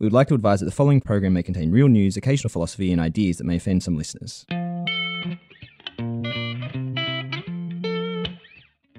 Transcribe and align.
We 0.00 0.06
would 0.06 0.14
like 0.14 0.28
to 0.28 0.34
advise 0.34 0.60
that 0.60 0.66
the 0.66 0.72
following 0.72 1.02
program 1.02 1.34
may 1.34 1.42
contain 1.42 1.70
real 1.70 1.86
news, 1.86 2.16
occasional 2.16 2.48
philosophy, 2.48 2.90
and 2.90 2.98
ideas 2.98 3.36
that 3.36 3.44
may 3.44 3.56
offend 3.56 3.82
some 3.82 3.98
listeners. 3.98 4.46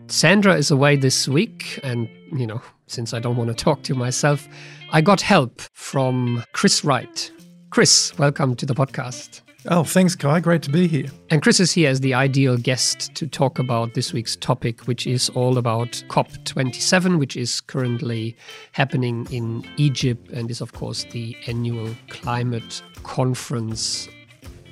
Sandra 0.05 0.53
is 0.55 0.69
away 0.69 0.97
this 0.97 1.27
week, 1.27 1.79
and 1.81 2.07
you 2.31 2.45
know, 2.45 2.61
since 2.85 3.15
I 3.15 3.19
don't 3.19 3.35
want 3.35 3.47
to 3.47 3.55
talk 3.55 3.81
to 3.83 3.95
myself, 3.95 4.47
I 4.91 5.01
got 5.01 5.21
help 5.21 5.61
from 5.73 6.43
Chris 6.53 6.85
Wright. 6.85 7.31
Chris, 7.71 8.15
welcome 8.19 8.55
to 8.57 8.67
the 8.67 8.75
podcast. 8.75 9.41
Oh, 9.67 9.83
thanks, 9.83 10.15
Kai. 10.15 10.39
Great 10.39 10.63
to 10.63 10.71
be 10.71 10.87
here. 10.87 11.05
And 11.29 11.41
Chris 11.41 11.59
is 11.59 11.71
here 11.71 11.89
as 11.89 11.99
the 11.99 12.15
ideal 12.15 12.57
guest 12.57 13.13
to 13.13 13.27
talk 13.27 13.59
about 13.59 13.93
this 13.93 14.11
week's 14.11 14.35
topic, 14.35 14.81
which 14.87 15.05
is 15.05 15.29
all 15.29 15.59
about 15.59 16.03
COP27, 16.09 17.19
which 17.19 17.37
is 17.37 17.61
currently 17.61 18.35
happening 18.71 19.27
in 19.29 19.63
Egypt 19.77 20.31
and 20.31 20.49
is, 20.49 20.61
of 20.61 20.73
course, 20.73 21.03
the 21.11 21.37
annual 21.45 21.93
climate 22.09 22.81
conference. 23.03 24.09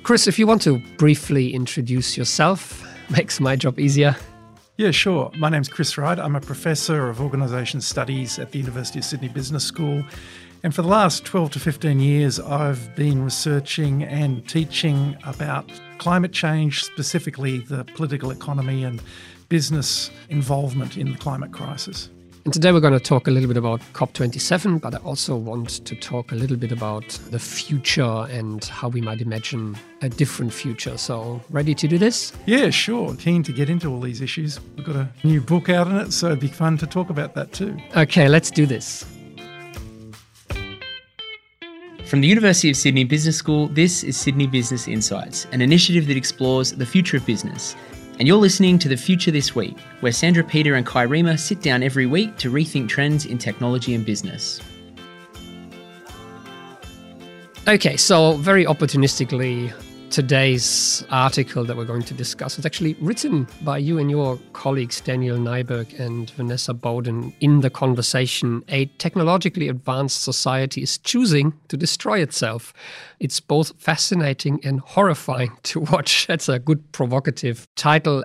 Chris, 0.02 0.26
if 0.26 0.40
you 0.40 0.46
want 0.46 0.62
to 0.62 0.82
briefly 0.96 1.54
introduce 1.54 2.16
yourself, 2.16 2.84
makes 3.10 3.38
my 3.38 3.54
job 3.54 3.78
easier. 3.78 4.16
Yeah, 4.76 4.90
sure. 4.90 5.30
My 5.36 5.50
name's 5.50 5.68
Chris 5.68 5.96
Wright. 5.98 6.18
I'm 6.18 6.34
a 6.34 6.40
professor 6.40 7.08
of 7.08 7.20
organisation 7.20 7.80
studies 7.80 8.40
at 8.40 8.50
the 8.50 8.58
University 8.58 8.98
of 8.98 9.04
Sydney 9.04 9.28
Business 9.28 9.62
School 9.62 10.02
and 10.62 10.74
for 10.74 10.82
the 10.82 10.88
last 10.88 11.24
12 11.24 11.52
to 11.52 11.60
15 11.60 12.00
years, 12.00 12.38
I've 12.38 12.94
been 12.94 13.24
researching 13.24 14.02
and 14.02 14.46
teaching 14.48 15.16
about 15.24 15.70
climate 15.98 16.32
change, 16.32 16.84
specifically 16.84 17.58
the 17.58 17.84
political 17.84 18.30
economy 18.30 18.84
and 18.84 19.02
business 19.48 20.10
involvement 20.28 20.96
in 20.96 21.12
the 21.12 21.18
climate 21.18 21.52
crisis. 21.52 22.10
And 22.44 22.54
today 22.54 22.72
we're 22.72 22.80
going 22.80 22.94
to 22.94 23.00
talk 23.00 23.28
a 23.28 23.30
little 23.30 23.48
bit 23.48 23.58
about 23.58 23.80
COP27, 23.92 24.80
but 24.80 24.94
I 24.94 24.98
also 24.98 25.36
want 25.36 25.84
to 25.84 25.94
talk 25.94 26.32
a 26.32 26.34
little 26.34 26.56
bit 26.56 26.72
about 26.72 27.06
the 27.30 27.38
future 27.38 28.26
and 28.30 28.64
how 28.64 28.88
we 28.88 29.02
might 29.02 29.20
imagine 29.20 29.76
a 30.00 30.08
different 30.08 30.52
future. 30.52 30.96
So, 30.96 31.42
ready 31.50 31.74
to 31.74 31.86
do 31.86 31.98
this? 31.98 32.32
Yeah, 32.46 32.70
sure. 32.70 33.14
Keen 33.16 33.42
to 33.42 33.52
get 33.52 33.68
into 33.68 33.88
all 33.88 34.00
these 34.00 34.22
issues. 34.22 34.58
We've 34.76 34.86
got 34.86 34.96
a 34.96 35.08
new 35.22 35.42
book 35.42 35.68
out 35.68 35.86
on 35.86 35.96
it, 35.96 36.12
so 36.12 36.28
it'd 36.28 36.40
be 36.40 36.48
fun 36.48 36.78
to 36.78 36.86
talk 36.86 37.10
about 37.10 37.34
that 37.34 37.52
too. 37.52 37.76
Okay, 37.94 38.26
let's 38.26 38.50
do 38.50 38.64
this. 38.64 39.04
From 42.10 42.22
the 42.22 42.26
University 42.26 42.68
of 42.68 42.76
Sydney 42.76 43.04
Business 43.04 43.36
School, 43.36 43.68
this 43.68 44.02
is 44.02 44.16
Sydney 44.16 44.48
Business 44.48 44.88
Insights, 44.88 45.46
an 45.52 45.60
initiative 45.60 46.08
that 46.08 46.16
explores 46.16 46.72
the 46.72 46.84
future 46.84 47.16
of 47.16 47.24
business. 47.24 47.76
And 48.18 48.26
you're 48.26 48.36
listening 48.36 48.80
to 48.80 48.88
The 48.88 48.96
Future 48.96 49.30
This 49.30 49.54
Week, 49.54 49.78
where 50.00 50.10
Sandra 50.10 50.42
Peter 50.42 50.74
and 50.74 50.84
Kai 50.84 51.06
Riemer 51.06 51.38
sit 51.38 51.62
down 51.62 51.84
every 51.84 52.06
week 52.06 52.36
to 52.38 52.50
rethink 52.50 52.88
trends 52.88 53.26
in 53.26 53.38
technology 53.38 53.94
and 53.94 54.04
business. 54.04 54.60
Okay, 57.68 57.96
so 57.96 58.32
very 58.38 58.64
opportunistically, 58.64 59.72
today's 60.10 61.04
article 61.10 61.64
that 61.64 61.76
we're 61.76 61.84
going 61.84 62.02
to 62.02 62.14
discuss 62.14 62.58
is 62.58 62.66
actually 62.66 62.94
written 62.94 63.46
by 63.62 63.78
you 63.78 63.98
and 63.98 64.10
your 64.10 64.38
colleagues 64.52 65.00
Daniel 65.00 65.38
Nyberg 65.38 65.98
and 66.00 66.28
Vanessa 66.30 66.74
Bowden 66.74 67.32
in 67.40 67.60
the 67.60 67.70
conversation 67.70 68.64
A 68.68 68.86
technologically 68.98 69.68
advanced 69.68 70.24
society 70.24 70.82
is 70.82 70.98
choosing 70.98 71.52
to 71.68 71.76
destroy 71.76 72.18
itself. 72.18 72.72
It's 73.20 73.38
both 73.38 73.80
fascinating 73.80 74.60
and 74.64 74.80
horrifying 74.80 75.56
to 75.64 75.80
watch. 75.80 76.26
That's 76.26 76.48
a 76.48 76.58
good 76.58 76.90
provocative 76.90 77.68
title. 77.76 78.24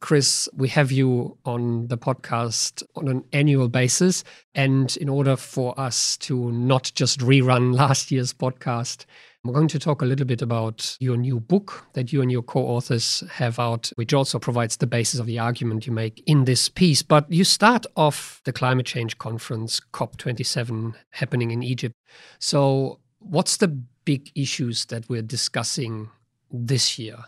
Chris, 0.00 0.48
we 0.54 0.68
have 0.68 0.92
you 0.92 1.36
on 1.44 1.88
the 1.88 1.98
podcast 1.98 2.84
on 2.94 3.08
an 3.08 3.24
annual 3.32 3.68
basis. 3.68 4.22
And 4.54 4.96
in 4.98 5.08
order 5.08 5.34
for 5.34 5.78
us 5.78 6.16
to 6.18 6.52
not 6.52 6.92
just 6.94 7.18
rerun 7.18 7.74
last 7.76 8.12
year's 8.12 8.32
podcast, 8.32 9.04
we're 9.44 9.54
going 9.54 9.68
to 9.68 9.78
talk 9.78 10.02
a 10.02 10.04
little 10.04 10.26
bit 10.26 10.42
about 10.42 10.96
your 11.00 11.16
new 11.16 11.38
book 11.38 11.86
that 11.92 12.12
you 12.12 12.22
and 12.22 12.30
your 12.30 12.42
co 12.42 12.60
authors 12.60 13.22
have 13.32 13.58
out, 13.58 13.90
which 13.94 14.12
also 14.12 14.38
provides 14.38 14.76
the 14.76 14.86
basis 14.86 15.20
of 15.20 15.26
the 15.26 15.38
argument 15.38 15.86
you 15.86 15.92
make 15.92 16.22
in 16.26 16.44
this 16.44 16.68
piece. 16.68 17.02
But 17.02 17.30
you 17.30 17.44
start 17.44 17.86
off 17.96 18.40
the 18.44 18.52
climate 18.52 18.86
change 18.86 19.18
conference, 19.18 19.80
COP27, 19.92 20.94
happening 21.10 21.50
in 21.50 21.62
Egypt. 21.62 21.94
So, 22.40 22.98
what's 23.20 23.56
the 23.58 23.68
big 23.68 24.30
issues 24.34 24.86
that 24.86 25.08
we're 25.08 25.22
discussing 25.22 26.10
this 26.50 26.98
year? 26.98 27.18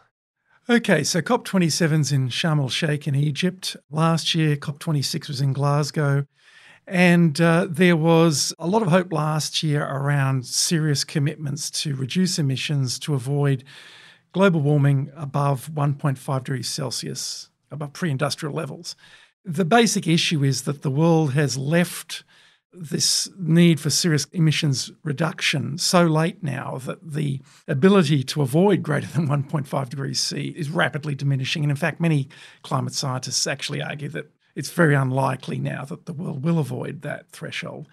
Okay, 0.69 1.05
so 1.05 1.21
COP27's 1.21 2.13
in 2.13 2.29
Sharm 2.29 2.61
el 2.61 2.69
Sheikh 2.69 3.09
in 3.09 3.15
Egypt. 3.15 3.77
Last 3.91 4.35
year, 4.35 4.57
COP26 4.57 5.29
was 5.29 5.41
in 5.41 5.53
Glasgow. 5.53 6.27
And 6.87 7.41
uh, 7.41 7.67
there 7.71 7.97
was 7.97 8.53
a 8.59 8.67
lot 8.67 8.83
of 8.83 8.89
hope 8.89 9.13
last 9.13 9.63
year 9.63 9.85
around 9.85 10.47
serious 10.47 11.05
commitments 11.05 11.71
to 11.83 11.95
reduce 11.95 12.39
emissions 12.39 12.99
to 13.01 13.15
avoid 13.15 13.65
global 14.33 14.61
warming 14.61 15.11
above 15.17 15.71
1.5 15.73 16.45
degrees 16.45 16.69
Celsius, 16.69 17.51
above 17.71 17.93
pre 17.93 18.11
industrial 18.11 18.55
levels. 18.55 18.97
The 19.45 19.65
basic 19.65 20.07
issue 20.07 20.45
is 20.45 20.63
that 20.63 20.83
the 20.83 20.91
world 20.91 21.33
has 21.33 21.57
left 21.57 22.25
this 22.73 23.29
need 23.37 23.81
for 23.81 23.91
serious 23.91 24.27
emissions 24.27 24.93
reduction 25.03 25.77
so 25.77 26.05
late 26.05 26.43
now 26.43 26.79
that 26.85 26.99
the 27.03 27.41
ability 27.67 28.23
to 28.23 28.43
avoid 28.43 28.83
greater 28.83 29.09
than 29.09 29.29
1.5 29.29 29.89
degrees 29.89 30.21
C 30.21 30.55
is 30.57 30.71
rapidly 30.71 31.15
diminishing. 31.15 31.65
And 31.65 31.71
in 31.71 31.77
fact, 31.77 32.01
many 32.01 32.29
climate 32.63 32.95
scientists 32.95 33.47
actually 33.47 33.83
argue 33.83 34.09
that 34.11 34.31
it's 34.55 34.71
very 34.71 34.95
unlikely 34.95 35.59
now 35.59 35.85
that 35.85 36.07
the 36.07 36.13
world 36.13 36.45
will 36.45 36.59
avoid 36.59 37.03
that 37.03 37.31
threshold. 37.31 37.89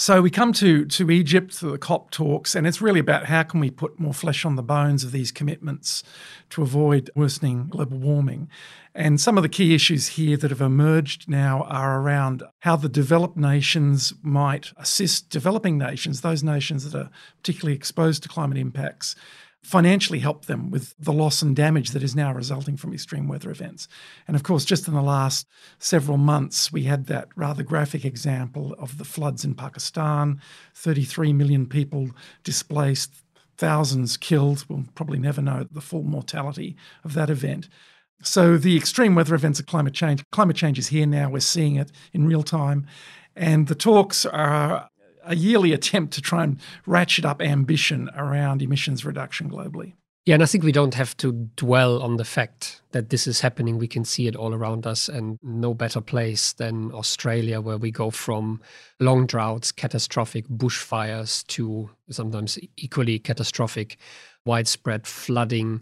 So 0.00 0.22
we 0.22 0.30
come 0.30 0.54
to, 0.54 0.86
to 0.86 1.10
Egypt, 1.10 1.58
to 1.58 1.72
the 1.72 1.76
COP 1.76 2.10
talks, 2.10 2.54
and 2.54 2.66
it's 2.66 2.80
really 2.80 3.00
about 3.00 3.26
how 3.26 3.42
can 3.42 3.60
we 3.60 3.70
put 3.70 4.00
more 4.00 4.14
flesh 4.14 4.46
on 4.46 4.56
the 4.56 4.62
bones 4.62 5.04
of 5.04 5.12
these 5.12 5.30
commitments 5.30 6.02
to 6.48 6.62
avoid 6.62 7.10
worsening 7.14 7.66
global 7.68 7.98
warming. 7.98 8.48
And 8.94 9.20
some 9.20 9.36
of 9.36 9.42
the 9.42 9.48
key 9.50 9.74
issues 9.74 10.08
here 10.08 10.38
that 10.38 10.50
have 10.50 10.62
emerged 10.62 11.28
now 11.28 11.64
are 11.64 12.00
around 12.00 12.42
how 12.60 12.76
the 12.76 12.88
developed 12.88 13.36
nations 13.36 14.14
might 14.22 14.72
assist 14.78 15.28
developing 15.28 15.76
nations, 15.76 16.22
those 16.22 16.42
nations 16.42 16.90
that 16.90 16.98
are 16.98 17.10
particularly 17.42 17.76
exposed 17.76 18.22
to 18.22 18.30
climate 18.30 18.56
impacts, 18.56 19.14
financially 19.62 20.20
help 20.20 20.46
them 20.46 20.70
with 20.70 20.94
the 20.98 21.12
loss 21.12 21.42
and 21.42 21.54
damage 21.54 21.90
that 21.90 22.02
is 22.02 22.16
now 22.16 22.32
resulting 22.32 22.76
from 22.76 22.94
extreme 22.94 23.28
weather 23.28 23.50
events. 23.50 23.88
And 24.26 24.34
of 24.34 24.42
course, 24.42 24.64
just 24.64 24.88
in 24.88 24.94
the 24.94 25.02
last 25.02 25.46
several 25.78 26.16
months, 26.16 26.72
we 26.72 26.84
had 26.84 27.06
that 27.06 27.28
rather 27.36 27.62
graphic 27.62 28.04
example 28.04 28.74
of 28.78 28.98
the 28.98 29.04
floods 29.04 29.44
in 29.44 29.54
Pakistan 29.54 30.40
33 30.74 31.32
million 31.34 31.66
people 31.66 32.10
displaced, 32.42 33.22
thousands 33.58 34.16
killed. 34.16 34.64
We'll 34.68 34.86
probably 34.94 35.18
never 35.18 35.42
know 35.42 35.66
the 35.70 35.82
full 35.82 36.04
mortality 36.04 36.76
of 37.04 37.14
that 37.14 37.28
event. 37.28 37.68
So, 38.22 38.58
the 38.58 38.76
extreme 38.76 39.14
weather 39.14 39.34
events 39.34 39.60
of 39.60 39.66
climate 39.66 39.94
change, 39.94 40.22
climate 40.30 40.56
change 40.56 40.78
is 40.78 40.88
here 40.88 41.06
now. 41.06 41.30
We're 41.30 41.40
seeing 41.40 41.76
it 41.76 41.90
in 42.12 42.26
real 42.26 42.42
time. 42.42 42.86
And 43.34 43.66
the 43.66 43.74
talks 43.74 44.26
are 44.26 44.89
a 45.30 45.36
yearly 45.36 45.72
attempt 45.72 46.12
to 46.14 46.20
try 46.20 46.42
and 46.42 46.60
ratchet 46.86 47.24
up 47.24 47.40
ambition 47.40 48.10
around 48.16 48.60
emissions 48.60 49.04
reduction 49.04 49.48
globally. 49.48 49.94
Yeah, 50.26 50.34
and 50.34 50.42
I 50.42 50.46
think 50.46 50.64
we 50.64 50.72
don't 50.72 50.94
have 50.94 51.16
to 51.18 51.32
dwell 51.56 52.02
on 52.02 52.16
the 52.16 52.26
fact 52.26 52.82
that 52.92 53.08
this 53.08 53.26
is 53.26 53.40
happening. 53.40 53.78
We 53.78 53.88
can 53.88 54.04
see 54.04 54.26
it 54.26 54.36
all 54.36 54.52
around 54.52 54.86
us, 54.86 55.08
and 55.08 55.38
no 55.42 55.72
better 55.72 56.02
place 56.02 56.52
than 56.52 56.92
Australia, 56.92 57.60
where 57.60 57.78
we 57.78 57.90
go 57.90 58.10
from 58.10 58.60
long 58.98 59.26
droughts, 59.26 59.72
catastrophic 59.72 60.46
bushfires, 60.48 61.46
to 61.48 61.88
sometimes 62.10 62.58
equally 62.76 63.18
catastrophic 63.18 63.96
widespread 64.44 65.06
flooding. 65.06 65.80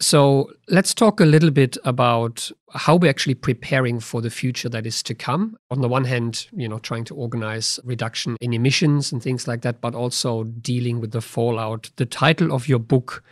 So 0.00 0.52
let's 0.68 0.94
talk 0.94 1.20
a 1.20 1.24
little 1.24 1.50
bit 1.50 1.76
about 1.84 2.52
how 2.72 2.94
we're 2.94 3.10
actually 3.10 3.34
preparing 3.34 3.98
for 3.98 4.22
the 4.22 4.30
future 4.30 4.68
that 4.68 4.86
is 4.86 5.02
to 5.02 5.14
come. 5.14 5.56
On 5.72 5.80
the 5.80 5.88
one 5.88 6.04
hand, 6.04 6.46
you 6.52 6.68
know, 6.68 6.78
trying 6.78 7.02
to 7.04 7.16
organize 7.16 7.80
reduction 7.82 8.36
in 8.40 8.52
emissions 8.52 9.10
and 9.10 9.20
things 9.20 9.48
like 9.48 9.62
that, 9.62 9.80
but 9.80 9.96
also 9.96 10.44
dealing 10.44 11.00
with 11.00 11.10
the 11.10 11.20
fallout. 11.20 11.90
The 11.96 12.06
title 12.06 12.52
of 12.52 12.68
your 12.68 12.78
book 12.78 13.24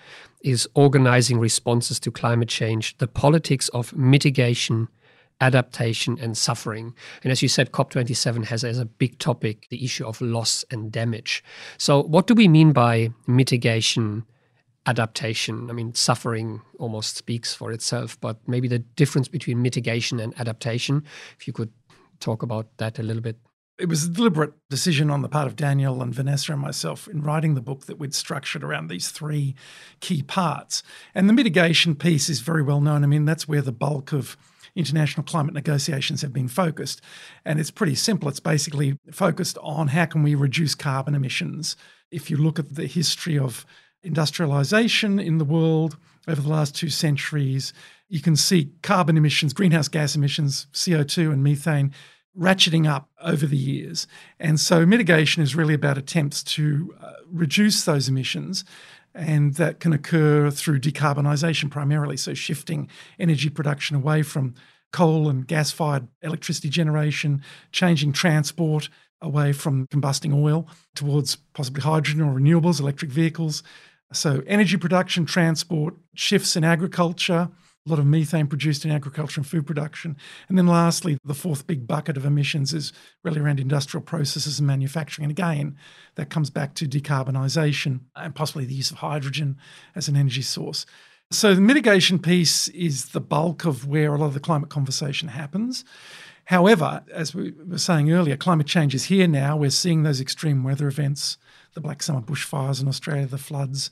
is 0.43 0.69
Organizing 0.75 1.39
Responses 1.39 2.01
to 2.01 2.11
Climate 2.11 2.49
Change: 2.49 2.99
The 2.99 3.07
Politics 3.07 3.69
of 3.69 3.97
Mitigation, 3.97 4.89
Adaptation 5.41 6.19
and 6.21 6.37
Suffering. 6.37 6.95
And 7.23 7.31
as 7.31 7.43
you 7.43 7.49
said, 7.49 7.71
COP27 7.71 8.47
has 8.47 8.65
as 8.65 8.81
a 8.81 8.87
big 8.87 9.21
topic 9.21 9.69
the 9.71 9.85
issue 9.85 10.05
of 10.05 10.21
loss 10.21 10.65
and 10.71 10.91
damage. 10.91 11.45
So 11.79 12.03
what 12.03 12.27
do 12.27 12.35
we 12.35 12.49
mean 12.49 12.73
by 12.73 13.11
mitigation? 13.29 14.25
Adaptation. 14.87 15.69
I 15.69 15.73
mean, 15.73 15.95
suffering 15.95 16.63
almost 16.79 17.17
speaks 17.17 17.55
for 17.55 17.73
itself, 17.73 18.19
but 18.21 18.39
maybe 18.47 18.69
the 18.69 18.79
difference 18.79 19.29
between 19.29 19.61
mitigation 19.63 20.21
and 20.21 20.39
adaptation, 20.39 21.05
if 21.39 21.47
you 21.47 21.53
could 21.53 21.73
talk 22.21 22.43
about 22.43 22.69
that 22.79 22.99
a 22.99 23.03
little 23.03 23.23
bit. 23.23 23.37
It 23.79 23.91
was 23.91 24.05
a 24.05 24.09
deliberate 24.09 24.55
decision 24.71 25.11
on 25.11 25.21
the 25.21 25.29
part 25.29 25.47
of 25.47 25.55
Daniel 25.55 26.01
and 26.01 26.15
Vanessa 26.15 26.53
and 26.53 26.63
myself 26.63 27.07
in 27.09 27.21
writing 27.21 27.55
the 27.55 27.61
book 27.61 27.85
that 27.87 27.99
we'd 27.99 28.15
structured 28.15 28.65
around 28.65 28.89
these 28.89 29.11
three 29.11 29.55
key 30.01 30.23
parts. 30.23 30.83
And 31.15 31.29
the 31.29 31.35
mitigation 31.35 31.95
piece 31.95 32.31
is 32.31 32.41
very 32.41 32.63
well 32.63 32.81
known. 32.81 33.05
I 33.05 33.07
mean, 33.07 33.27
that's 33.27 33.47
where 33.47 33.61
the 33.61 33.73
bulk 33.73 34.13
of 34.13 34.37
international 34.75 35.25
climate 35.25 35.55
negotiations 35.55 36.23
have 36.23 36.33
been 36.33 36.49
focused. 36.49 37.03
And 37.45 37.61
it's 37.61 37.71
pretty 37.71 37.97
simple. 37.97 38.29
It's 38.29 38.41
basically 38.41 38.99
focused 39.11 39.59
on 39.63 39.89
how 39.89 40.07
can 40.07 40.23
we 40.23 40.35
reduce 40.35 40.75
carbon 40.75 41.15
emissions. 41.15 41.77
If 42.11 42.31
you 42.31 42.39
look 42.39 42.59
at 42.59 42.77
the 42.77 42.87
history 42.87 43.39
of 43.39 43.67
industrialization 44.03 45.19
in 45.19 45.39
the 45.39 45.45
world 45.45 45.97
over 46.29 46.41
the 46.41 46.49
last 46.49 46.75
two 46.75 46.91
centuries, 46.91 47.73
you 48.09 48.21
can 48.21 48.37
see 48.37 48.73
carbon 48.83 49.17
emissions, 49.17 49.53
greenhouse 49.53 49.89
gas 49.89 50.15
emissions, 50.15 50.67
CO2 50.73 51.33
and 51.33 51.43
methane 51.43 51.93
ratcheting 52.39 52.89
up 52.89 53.09
over 53.23 53.47
the 53.47 53.57
years. 53.57 54.07
And 54.39 54.61
so 54.61 54.85
mitigation 54.85 55.43
is 55.43 55.55
really 55.55 55.75
about 55.75 55.99
attempts 55.99 56.43
to 56.45 56.95
uh, 57.01 57.13
reduce 57.31 57.85
those 57.85 58.09
emissions. 58.09 58.65
And 59.15 59.55
that 59.55 59.81
can 59.81 59.95
occur 59.95 60.51
through 60.51 60.81
decarbonisation 60.81 61.71
primarily, 61.71 62.19
so 62.19 62.35
shifting 62.35 62.91
energy 63.19 63.49
production 63.49 63.97
away 63.97 64.23
from 64.23 64.55
coal 64.93 65.31
and 65.31 65.47
gas 65.47 65.71
fired 65.71 66.07
electricity 66.23 66.69
generation, 66.69 67.43
changing 67.73 68.13
transport 68.13 68.91
away 69.23 69.53
from 69.53 69.87
combusting 69.89 70.35
oil 70.35 70.69
towards 70.95 71.37
possibly 71.55 71.83
hydrogen 71.83 72.23
or 72.23 72.39
renewables, 72.39 72.81
electric 72.81 73.11
vehicles. 73.11 73.63
So, 74.13 74.43
energy 74.47 74.77
production, 74.77 75.27
transport, 75.27 75.95
shifts 76.15 76.57
in 76.57 76.65
agriculture, 76.65 77.51
a 77.87 77.91
lot 77.91 77.99
of 77.99 78.07
methane 78.07 78.47
produced 78.47 78.85
in 78.85 78.91
agriculture 78.91 79.41
and 79.41 79.47
food 79.47 79.67
production. 79.67 80.17
And 80.49 80.59
then 80.59 80.67
lastly, 80.67 81.19
the 81.25 81.35
fourth 81.35 81.67
big 81.67 81.87
bucket 81.87 82.17
of 82.17 82.25
emissions 82.25 82.75
is 82.75 82.93
really 83.23 83.41
around 83.41 83.61
industrial 83.61 84.03
processes 84.03 84.59
and 84.59 84.67
manufacturing. 84.67 85.25
And 85.25 85.31
again, 85.31 85.77
that 86.17 86.31
comes 86.31 86.51
back 86.51 86.75
to 86.75 86.87
decarbonisation 86.87 88.01
and 88.17 88.35
possibly 88.35 88.65
the 88.65 88.75
use 88.75 88.91
of 88.91 88.99
hydrogen 88.99 89.57
as 89.95 90.09
an 90.09 90.17
energy 90.17 90.43
source. 90.43 90.85
So 91.31 91.55
the 91.55 91.61
mitigation 91.61 92.19
piece 92.19 92.69
is 92.69 93.07
the 93.07 93.21
bulk 93.21 93.65
of 93.65 93.87
where 93.87 94.15
a 94.15 94.19
lot 94.19 94.27
of 94.27 94.35
the 94.35 94.41
climate 94.41 94.69
conversation 94.69 95.29
happens. 95.29 95.85
However, 96.47 97.03
as 97.13 97.35
we 97.35 97.53
were 97.53 97.79
saying 97.79 98.11
earlier, 98.13 98.37
climate 98.37 98.69
change 98.69 98.95
is 98.95 99.05
here 99.05 99.27
now. 99.27 99.57
We're 99.57 99.71
seeing 99.71 100.05
those 100.05 100.21
extreme 100.21 100.63
weather 100.63 100.87
events, 100.87 101.39
the 101.75 101.81
Black 101.81 102.03
Summer 102.03 102.21
bushfires 102.21 102.81
in 102.81 102.87
Australia, 102.87 103.27
the 103.27 103.37
floods. 103.37 103.91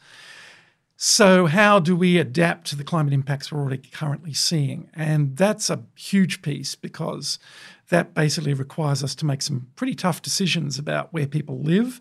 So, 0.97 1.47
how 1.47 1.81
do 1.81 1.97
we 1.97 2.17
adapt 2.17 2.69
to 2.69 2.77
the 2.77 2.85
climate 2.85 3.13
impacts 3.13 3.51
we're 3.51 3.59
already 3.59 3.89
currently 3.91 4.33
seeing? 4.33 4.89
And 4.95 5.37
that's 5.37 5.69
a 5.69 5.83
huge 5.97 6.43
piece 6.43 6.77
because 6.77 7.41
that 7.89 8.15
basically 8.15 8.55
requires 8.55 9.03
us 9.03 9.17
to 9.17 9.27
make 9.27 9.43
some 9.43 9.67
pretty 9.75 9.97
tough 9.97 10.23
decisions 10.23 10.79
about 10.79 11.13
where 11.13 11.27
people 11.27 11.59
live 11.59 12.01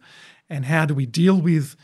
and 0.51 0.65
how 0.65 0.85
do 0.85 0.94
we 0.94 1.07
deal 1.07 1.41
with 1.41 1.75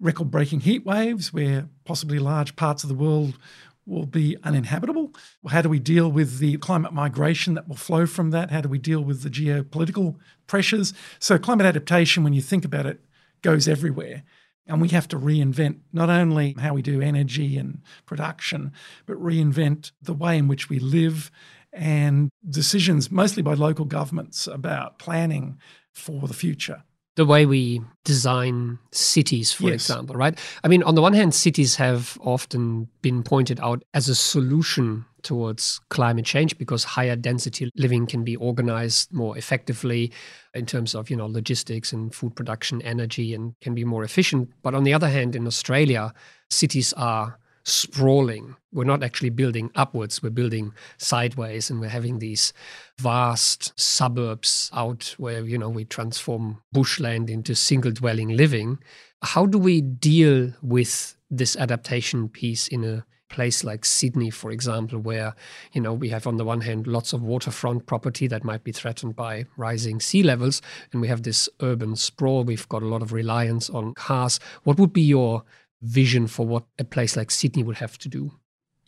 record 0.00 0.32
breaking 0.32 0.60
heat 0.60 0.84
waves 0.84 1.32
where 1.32 1.68
possibly 1.84 2.18
large 2.18 2.56
parts 2.56 2.82
of 2.82 2.88
the 2.88 2.94
world 2.94 3.38
will 3.86 4.06
be 4.06 4.36
uninhabitable? 4.42 5.14
How 5.48 5.62
do 5.62 5.68
we 5.68 5.78
deal 5.78 6.10
with 6.10 6.38
the 6.38 6.58
climate 6.58 6.92
migration 6.92 7.54
that 7.54 7.68
will 7.68 7.76
flow 7.76 8.04
from 8.04 8.30
that? 8.30 8.50
How 8.50 8.60
do 8.60 8.68
we 8.68 8.78
deal 8.78 9.00
with 9.00 9.22
the 9.22 9.30
geopolitical 9.30 10.16
pressures? 10.46 10.92
So, 11.18 11.38
climate 11.38 11.66
adaptation, 11.66 12.24
when 12.24 12.32
you 12.32 12.42
think 12.42 12.64
about 12.64 12.86
it, 12.86 13.00
goes 13.42 13.68
everywhere. 13.68 14.24
And 14.66 14.80
we 14.80 14.88
have 14.88 15.06
to 15.08 15.18
reinvent 15.18 15.78
not 15.92 16.10
only 16.10 16.56
how 16.58 16.74
we 16.74 16.82
do 16.82 17.00
energy 17.00 17.56
and 17.56 17.82
production, 18.04 18.72
but 19.06 19.16
reinvent 19.16 19.92
the 20.02 20.12
way 20.12 20.36
in 20.36 20.48
which 20.48 20.68
we 20.68 20.80
live 20.80 21.30
and 21.72 22.30
decisions, 22.48 23.10
mostly 23.10 23.42
by 23.42 23.54
local 23.54 23.84
governments, 23.84 24.48
about 24.48 24.98
planning 24.98 25.60
for 25.92 26.26
the 26.26 26.34
future 26.34 26.82
the 27.16 27.24
way 27.24 27.46
we 27.46 27.80
design 28.04 28.78
cities, 28.92 29.52
for 29.52 29.64
yes. 29.64 29.74
example, 29.74 30.14
right? 30.14 30.38
I 30.62 30.68
mean, 30.68 30.82
on 30.82 30.94
the 30.94 31.02
one 31.02 31.14
hand, 31.14 31.34
cities 31.34 31.76
have 31.76 32.18
often 32.20 32.88
been 33.02 33.22
pointed 33.22 33.58
out 33.60 33.82
as 33.94 34.08
a 34.08 34.14
solution 34.14 35.06
towards 35.22 35.80
climate 35.88 36.26
change 36.26 36.56
because 36.56 36.84
higher 36.84 37.16
density 37.16 37.70
living 37.74 38.06
can 38.06 38.22
be 38.22 38.36
organized 38.36 39.12
more 39.12 39.36
effectively 39.36 40.12
in 40.54 40.66
terms 40.66 40.94
of, 40.94 41.10
you 41.10 41.16
know, 41.16 41.26
logistics 41.26 41.92
and 41.92 42.14
food 42.14 42.36
production, 42.36 42.80
energy, 42.82 43.34
and 43.34 43.54
can 43.60 43.74
be 43.74 43.84
more 43.84 44.04
efficient. 44.04 44.50
But 44.62 44.74
on 44.74 44.84
the 44.84 44.94
other 44.94 45.08
hand, 45.08 45.34
in 45.34 45.46
Australia, 45.46 46.12
cities 46.50 46.92
are 46.92 47.38
sprawling. 47.66 48.54
We're 48.72 48.84
not 48.84 49.02
actually 49.02 49.30
building 49.30 49.72
upwards, 49.74 50.22
we're 50.22 50.30
building 50.30 50.72
sideways, 50.98 51.68
and 51.68 51.80
we're 51.80 51.88
having 51.88 52.20
these 52.20 52.52
vast 52.98 53.78
suburbs 53.78 54.70
out 54.72 55.14
where, 55.18 55.44
you 55.44 55.58
know, 55.58 55.68
we 55.68 55.84
transform 55.84 56.62
bushland 56.72 57.28
into 57.28 57.56
single 57.56 57.90
dwelling 57.90 58.28
living. 58.28 58.78
How 59.22 59.46
do 59.46 59.58
we 59.58 59.80
deal 59.80 60.52
with 60.62 61.16
this 61.28 61.56
adaptation 61.56 62.28
piece 62.28 62.68
in 62.68 62.84
a 62.84 63.04
place 63.28 63.64
like 63.64 63.84
Sydney, 63.84 64.30
for 64.30 64.52
example, 64.52 65.00
where 65.00 65.34
you 65.72 65.80
know 65.80 65.92
we 65.92 66.10
have 66.10 66.28
on 66.28 66.36
the 66.36 66.44
one 66.44 66.60
hand 66.60 66.86
lots 66.86 67.12
of 67.12 67.22
waterfront 67.22 67.86
property 67.86 68.28
that 68.28 68.44
might 68.44 68.62
be 68.62 68.70
threatened 68.70 69.16
by 69.16 69.46
rising 69.56 69.98
sea 69.98 70.22
levels, 70.22 70.62
and 70.92 71.00
we 71.00 71.08
have 71.08 71.24
this 71.24 71.48
urban 71.60 71.96
sprawl. 71.96 72.44
We've 72.44 72.68
got 72.68 72.82
a 72.82 72.86
lot 72.86 73.02
of 73.02 73.12
reliance 73.12 73.68
on 73.68 73.94
cars. 73.94 74.38
What 74.62 74.78
would 74.78 74.92
be 74.92 75.02
your 75.02 75.42
vision 75.86 76.26
for 76.26 76.46
what 76.46 76.64
a 76.78 76.84
place 76.84 77.16
like 77.16 77.30
Sydney 77.30 77.62
would 77.62 77.76
have 77.76 77.98
to 77.98 78.08
do? 78.08 78.32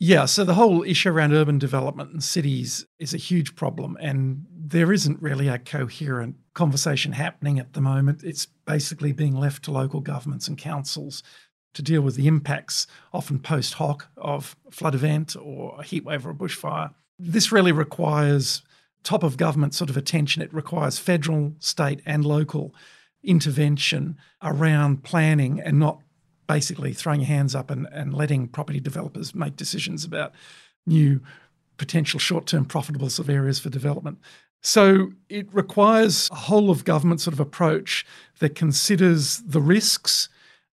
Yeah, 0.01 0.25
so 0.25 0.45
the 0.45 0.53
whole 0.53 0.83
issue 0.83 1.09
around 1.09 1.33
urban 1.33 1.59
development 1.59 2.11
and 2.11 2.23
cities 2.23 2.85
is 2.99 3.13
a 3.13 3.17
huge 3.17 3.55
problem, 3.55 3.97
and 3.99 4.45
there 4.49 4.93
isn't 4.93 5.21
really 5.21 5.49
a 5.49 5.59
coherent 5.59 6.37
conversation 6.53 7.11
happening 7.11 7.59
at 7.59 7.73
the 7.73 7.81
moment. 7.81 8.23
It's 8.23 8.45
basically 8.45 9.11
being 9.11 9.35
left 9.35 9.63
to 9.63 9.71
local 9.71 9.99
governments 9.99 10.47
and 10.47 10.57
councils 10.57 11.21
to 11.73 11.81
deal 11.81 12.01
with 12.01 12.15
the 12.15 12.27
impacts, 12.27 12.87
often 13.13 13.39
post 13.39 13.73
hoc, 13.73 14.07
of 14.15 14.55
a 14.67 14.71
flood 14.71 14.95
event 14.95 15.35
or 15.35 15.75
a 15.79 15.83
heatwave 15.83 16.25
or 16.25 16.29
a 16.29 16.33
bushfire. 16.33 16.93
This 17.17 17.51
really 17.51 17.73
requires 17.73 18.61
top 19.03 19.23
of 19.23 19.35
government 19.35 19.73
sort 19.75 19.89
of 19.89 19.97
attention. 19.97 20.41
It 20.41 20.53
requires 20.53 20.97
federal, 20.97 21.55
state, 21.59 22.01
and 22.05 22.25
local 22.25 22.73
intervention 23.21 24.17
around 24.41 25.03
planning 25.03 25.59
and 25.59 25.77
not 25.77 25.99
basically 26.49 26.93
throwing 26.93 27.21
your 27.21 27.27
hands 27.27 27.53
up 27.53 27.69
and, 27.69 27.87
and 27.91 28.11
letting 28.11 28.47
property 28.47 28.79
developers 28.79 29.35
make 29.35 29.55
decisions 29.55 30.03
about 30.03 30.33
new 30.87 31.21
potential 31.77 32.19
short 32.19 32.47
term 32.47 32.65
profitable 32.65 33.07
sort 33.07 33.29
of 33.29 33.35
areas 33.35 33.59
for 33.59 33.69
development. 33.69 34.17
So 34.61 35.11
it 35.29 35.47
requires 35.53 36.27
a 36.31 36.35
whole 36.35 36.71
of 36.71 36.85
government 36.85 37.21
sort 37.21 37.35
of 37.35 37.39
approach 37.39 38.03
that 38.39 38.55
considers 38.55 39.37
the 39.37 39.61
risks 39.61 40.27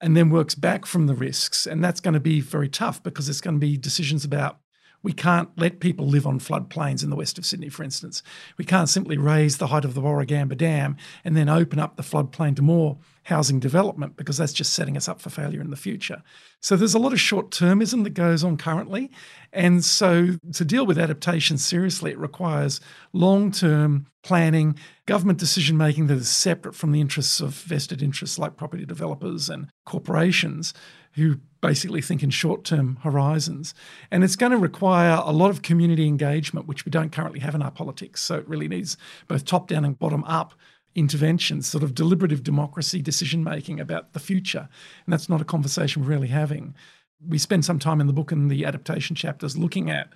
and 0.01 0.17
then 0.17 0.29
works 0.29 0.55
back 0.55 0.85
from 0.85 1.07
the 1.07 1.15
risks. 1.15 1.65
And 1.65 1.81
that's 1.81 2.01
going 2.01 2.15
to 2.15 2.19
be 2.19 2.41
very 2.41 2.67
tough 2.67 3.01
because 3.01 3.29
it's 3.29 3.41
going 3.41 3.55
to 3.55 3.65
be 3.65 3.77
decisions 3.77 4.25
about 4.25 4.59
we 5.03 5.13
can't 5.13 5.49
let 5.57 5.79
people 5.79 6.05
live 6.05 6.27
on 6.27 6.39
floodplains 6.39 7.01
in 7.01 7.09
the 7.09 7.15
west 7.15 7.37
of 7.37 7.45
Sydney, 7.45 7.69
for 7.69 7.83
instance. 7.83 8.21
We 8.57 8.65
can't 8.65 8.89
simply 8.89 9.17
raise 9.17 9.57
the 9.57 9.67
height 9.67 9.85
of 9.85 9.93
the 9.93 10.01
Warragamba 10.01 10.57
Dam 10.57 10.97
and 11.23 11.35
then 11.35 11.47
open 11.47 11.79
up 11.79 11.95
the 11.95 12.03
floodplain 12.03 12.57
to 12.57 12.61
more 12.61 12.99
housing 13.23 13.59
development 13.59 14.17
because 14.17 14.37
that's 14.37 14.53
just 14.53 14.73
setting 14.73 14.97
us 14.97 15.07
up 15.07 15.21
for 15.21 15.29
failure 15.29 15.61
in 15.61 15.69
the 15.69 15.75
future. 15.75 16.23
So 16.59 16.75
there's 16.75 16.95
a 16.95 16.99
lot 16.99 17.13
of 17.13 17.19
short 17.19 17.51
termism 17.51 18.03
that 18.03 18.11
goes 18.15 18.43
on 18.43 18.57
currently. 18.57 19.11
And 19.53 19.85
so 19.85 20.37
to 20.53 20.65
deal 20.65 20.85
with 20.85 20.97
adaptation 20.97 21.57
seriously, 21.57 22.11
it 22.11 22.17
requires 22.17 22.81
long 23.13 23.51
term 23.51 24.07
planning, 24.23 24.75
government 25.05 25.39
decision 25.39 25.77
making 25.77 26.07
that 26.07 26.17
is 26.17 26.29
separate 26.29 26.75
from 26.75 26.91
the 26.91 27.01
interests 27.01 27.39
of 27.39 27.53
vested 27.53 28.01
interests 28.01 28.39
like 28.39 28.57
property 28.57 28.85
developers 28.85 29.49
and 29.49 29.69
corporations 29.85 30.73
who 31.13 31.35
basically 31.61 32.01
think 32.01 32.23
in 32.23 32.29
short 32.29 32.63
term 32.63 32.97
horizons. 33.03 33.73
And 34.09 34.23
it's 34.23 34.35
going 34.35 34.51
to 34.51 34.57
require 34.57 35.21
a 35.23 35.31
lot 35.31 35.49
of 35.49 35.61
community 35.61 36.07
engagement, 36.07 36.67
which 36.67 36.85
we 36.85 36.89
don't 36.89 37.11
currently 37.11 37.39
have 37.39 37.53
in 37.53 37.61
our 37.61 37.71
politics. 37.71 38.21
So 38.21 38.35
it 38.35 38.47
really 38.47 38.67
needs 38.67 38.97
both 39.27 39.45
top 39.45 39.67
down 39.67 39.85
and 39.85 39.97
bottom 39.97 40.23
up 40.23 40.53
interventions, 40.95 41.67
sort 41.67 41.83
of 41.83 41.95
deliberative 41.95 42.43
democracy 42.43 43.01
decision 43.01 43.43
making 43.43 43.79
about 43.79 44.13
the 44.13 44.19
future. 44.19 44.67
And 45.05 45.13
that's 45.13 45.29
not 45.29 45.41
a 45.41 45.45
conversation 45.45 46.01
we're 46.01 46.09
really 46.09 46.27
having. 46.27 46.75
We 47.25 47.37
spend 47.37 47.65
some 47.65 47.79
time 47.79 48.01
in 48.01 48.07
the 48.07 48.13
book 48.13 48.31
in 48.31 48.47
the 48.47 48.65
adaptation 48.65 49.15
chapters 49.15 49.57
looking 49.57 49.89
at 49.89 50.09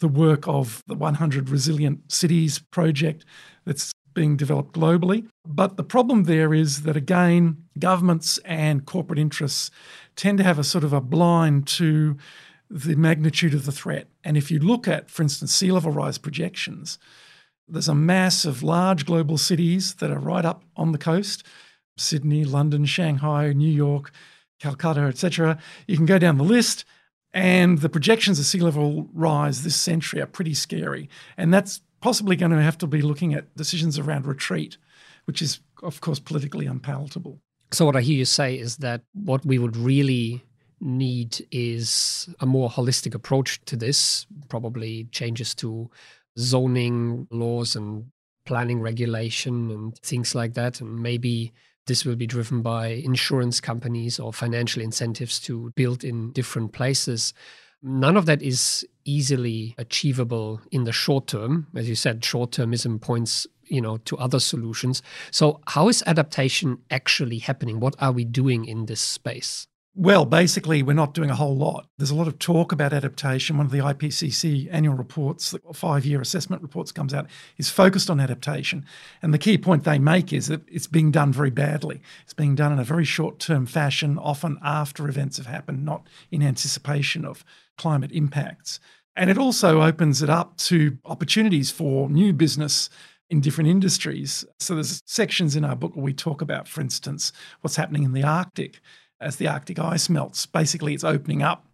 the 0.00 0.08
work 0.08 0.48
of 0.48 0.82
the 0.86 0.94
100 0.94 1.48
Resilient 1.48 2.10
Cities 2.10 2.58
project 2.58 3.24
that's 3.64 3.92
being 4.14 4.36
developed 4.36 4.74
globally. 4.74 5.26
But 5.46 5.76
the 5.76 5.84
problem 5.84 6.24
there 6.24 6.52
is 6.52 6.82
that, 6.82 6.96
again, 6.96 7.64
governments 7.78 8.38
and 8.44 8.84
corporate 8.84 9.18
interests 9.18 9.70
tend 10.16 10.38
to 10.38 10.44
have 10.44 10.58
a 10.58 10.64
sort 10.64 10.84
of 10.84 10.92
a 10.92 11.00
blind 11.00 11.66
to 11.66 12.16
the 12.68 12.94
magnitude 12.96 13.54
of 13.54 13.66
the 13.66 13.72
threat. 13.72 14.08
And 14.24 14.36
if 14.36 14.50
you 14.50 14.58
look 14.58 14.88
at, 14.88 15.10
for 15.10 15.22
instance, 15.22 15.54
sea 15.54 15.72
level 15.72 15.92
rise 15.92 16.18
projections, 16.18 16.98
there's 17.72 17.88
a 17.88 17.94
mass 17.94 18.44
of 18.44 18.62
large 18.62 19.06
global 19.06 19.38
cities 19.38 19.94
that 19.94 20.10
are 20.10 20.18
right 20.18 20.44
up 20.44 20.62
on 20.76 20.92
the 20.92 20.98
coast 20.98 21.44
Sydney, 21.98 22.44
London, 22.44 22.86
Shanghai, 22.86 23.52
New 23.52 23.70
York, 23.70 24.12
Calcutta, 24.60 25.02
etc. 25.02 25.58
You 25.86 25.96
can 25.96 26.06
go 26.06 26.18
down 26.18 26.38
the 26.38 26.44
list, 26.44 26.84
and 27.34 27.78
the 27.78 27.88
projections 27.90 28.38
of 28.38 28.46
sea 28.46 28.60
level 28.60 29.08
rise 29.12 29.62
this 29.62 29.76
century 29.76 30.20
are 30.20 30.26
pretty 30.26 30.54
scary. 30.54 31.10
And 31.36 31.52
that's 31.52 31.80
possibly 32.00 32.34
going 32.34 32.52
to 32.52 32.62
have 32.62 32.78
to 32.78 32.86
be 32.86 33.02
looking 33.02 33.34
at 33.34 33.54
decisions 33.56 33.98
around 33.98 34.26
retreat, 34.26 34.78
which 35.26 35.42
is, 35.42 35.60
of 35.82 36.00
course, 36.00 36.18
politically 36.18 36.66
unpalatable. 36.66 37.40
So, 37.72 37.84
what 37.84 37.96
I 37.96 38.00
hear 38.00 38.16
you 38.16 38.24
say 38.24 38.58
is 38.58 38.78
that 38.78 39.02
what 39.12 39.44
we 39.44 39.58
would 39.58 39.76
really 39.76 40.42
need 40.80 41.46
is 41.50 42.28
a 42.40 42.46
more 42.46 42.68
holistic 42.68 43.14
approach 43.14 43.64
to 43.66 43.76
this, 43.76 44.26
probably 44.48 45.04
changes 45.12 45.54
to 45.56 45.90
zoning 46.38 47.26
laws 47.30 47.76
and 47.76 48.06
planning 48.44 48.80
regulation 48.80 49.70
and 49.70 49.96
things 49.98 50.34
like 50.34 50.54
that. 50.54 50.80
And 50.80 51.00
maybe 51.00 51.52
this 51.86 52.04
will 52.04 52.16
be 52.16 52.26
driven 52.26 52.62
by 52.62 52.88
insurance 52.88 53.60
companies 53.60 54.18
or 54.18 54.32
financial 54.32 54.82
incentives 54.82 55.40
to 55.40 55.72
build 55.74 56.04
in 56.04 56.32
different 56.32 56.72
places. 56.72 57.34
None 57.82 58.16
of 58.16 58.26
that 58.26 58.42
is 58.42 58.86
easily 59.04 59.74
achievable 59.78 60.60
in 60.70 60.84
the 60.84 60.92
short 60.92 61.26
term. 61.26 61.66
As 61.74 61.88
you 61.88 61.96
said, 61.96 62.24
short 62.24 62.52
termism 62.52 63.00
points 63.00 63.46
you 63.66 63.80
know 63.80 63.96
to 63.96 64.16
other 64.18 64.38
solutions. 64.38 65.02
So 65.30 65.60
how 65.66 65.88
is 65.88 66.04
adaptation 66.06 66.78
actually 66.90 67.38
happening? 67.38 67.80
What 67.80 67.96
are 67.98 68.12
we 68.12 68.24
doing 68.24 68.66
in 68.66 68.86
this 68.86 69.00
space? 69.00 69.66
Well, 69.94 70.24
basically, 70.24 70.82
we're 70.82 70.94
not 70.94 71.12
doing 71.12 71.28
a 71.28 71.34
whole 71.34 71.54
lot. 71.54 71.86
There's 71.98 72.10
a 72.10 72.14
lot 72.14 72.26
of 72.26 72.38
talk 72.38 72.72
about 72.72 72.94
adaptation. 72.94 73.58
One 73.58 73.66
of 73.66 73.72
the 73.72 73.80
IPCC 73.80 74.68
annual 74.72 74.94
reports, 74.94 75.50
the 75.50 75.60
five 75.74 76.06
year 76.06 76.22
assessment 76.22 76.62
reports, 76.62 76.92
comes 76.92 77.12
out, 77.12 77.26
is 77.58 77.68
focused 77.68 78.08
on 78.08 78.18
adaptation. 78.18 78.86
And 79.20 79.34
the 79.34 79.38
key 79.38 79.58
point 79.58 79.84
they 79.84 79.98
make 79.98 80.32
is 80.32 80.46
that 80.46 80.62
it's 80.66 80.86
being 80.86 81.10
done 81.10 81.30
very 81.30 81.50
badly. 81.50 82.00
It's 82.22 82.32
being 82.32 82.54
done 82.54 82.72
in 82.72 82.78
a 82.78 82.84
very 82.84 83.04
short 83.04 83.38
term 83.38 83.66
fashion, 83.66 84.16
often 84.16 84.58
after 84.64 85.06
events 85.10 85.36
have 85.36 85.46
happened, 85.46 85.84
not 85.84 86.06
in 86.30 86.42
anticipation 86.42 87.26
of 87.26 87.44
climate 87.76 88.12
impacts. 88.12 88.80
And 89.14 89.28
it 89.28 89.36
also 89.36 89.82
opens 89.82 90.22
it 90.22 90.30
up 90.30 90.56
to 90.58 90.96
opportunities 91.04 91.70
for 91.70 92.08
new 92.08 92.32
business 92.32 92.88
in 93.28 93.40
different 93.40 93.68
industries. 93.68 94.44
So 94.58 94.74
there's 94.74 95.02
sections 95.04 95.54
in 95.54 95.66
our 95.66 95.76
book 95.76 95.96
where 95.96 96.04
we 96.04 96.14
talk 96.14 96.40
about, 96.40 96.66
for 96.66 96.80
instance, 96.80 97.32
what's 97.60 97.76
happening 97.76 98.04
in 98.04 98.12
the 98.12 98.22
Arctic 98.22 98.80
as 99.22 99.36
the 99.36 99.48
Arctic 99.48 99.78
ice 99.78 100.08
melts. 100.08 100.46
Basically, 100.46 100.94
it's 100.94 101.04
opening 101.04 101.42
up 101.42 101.66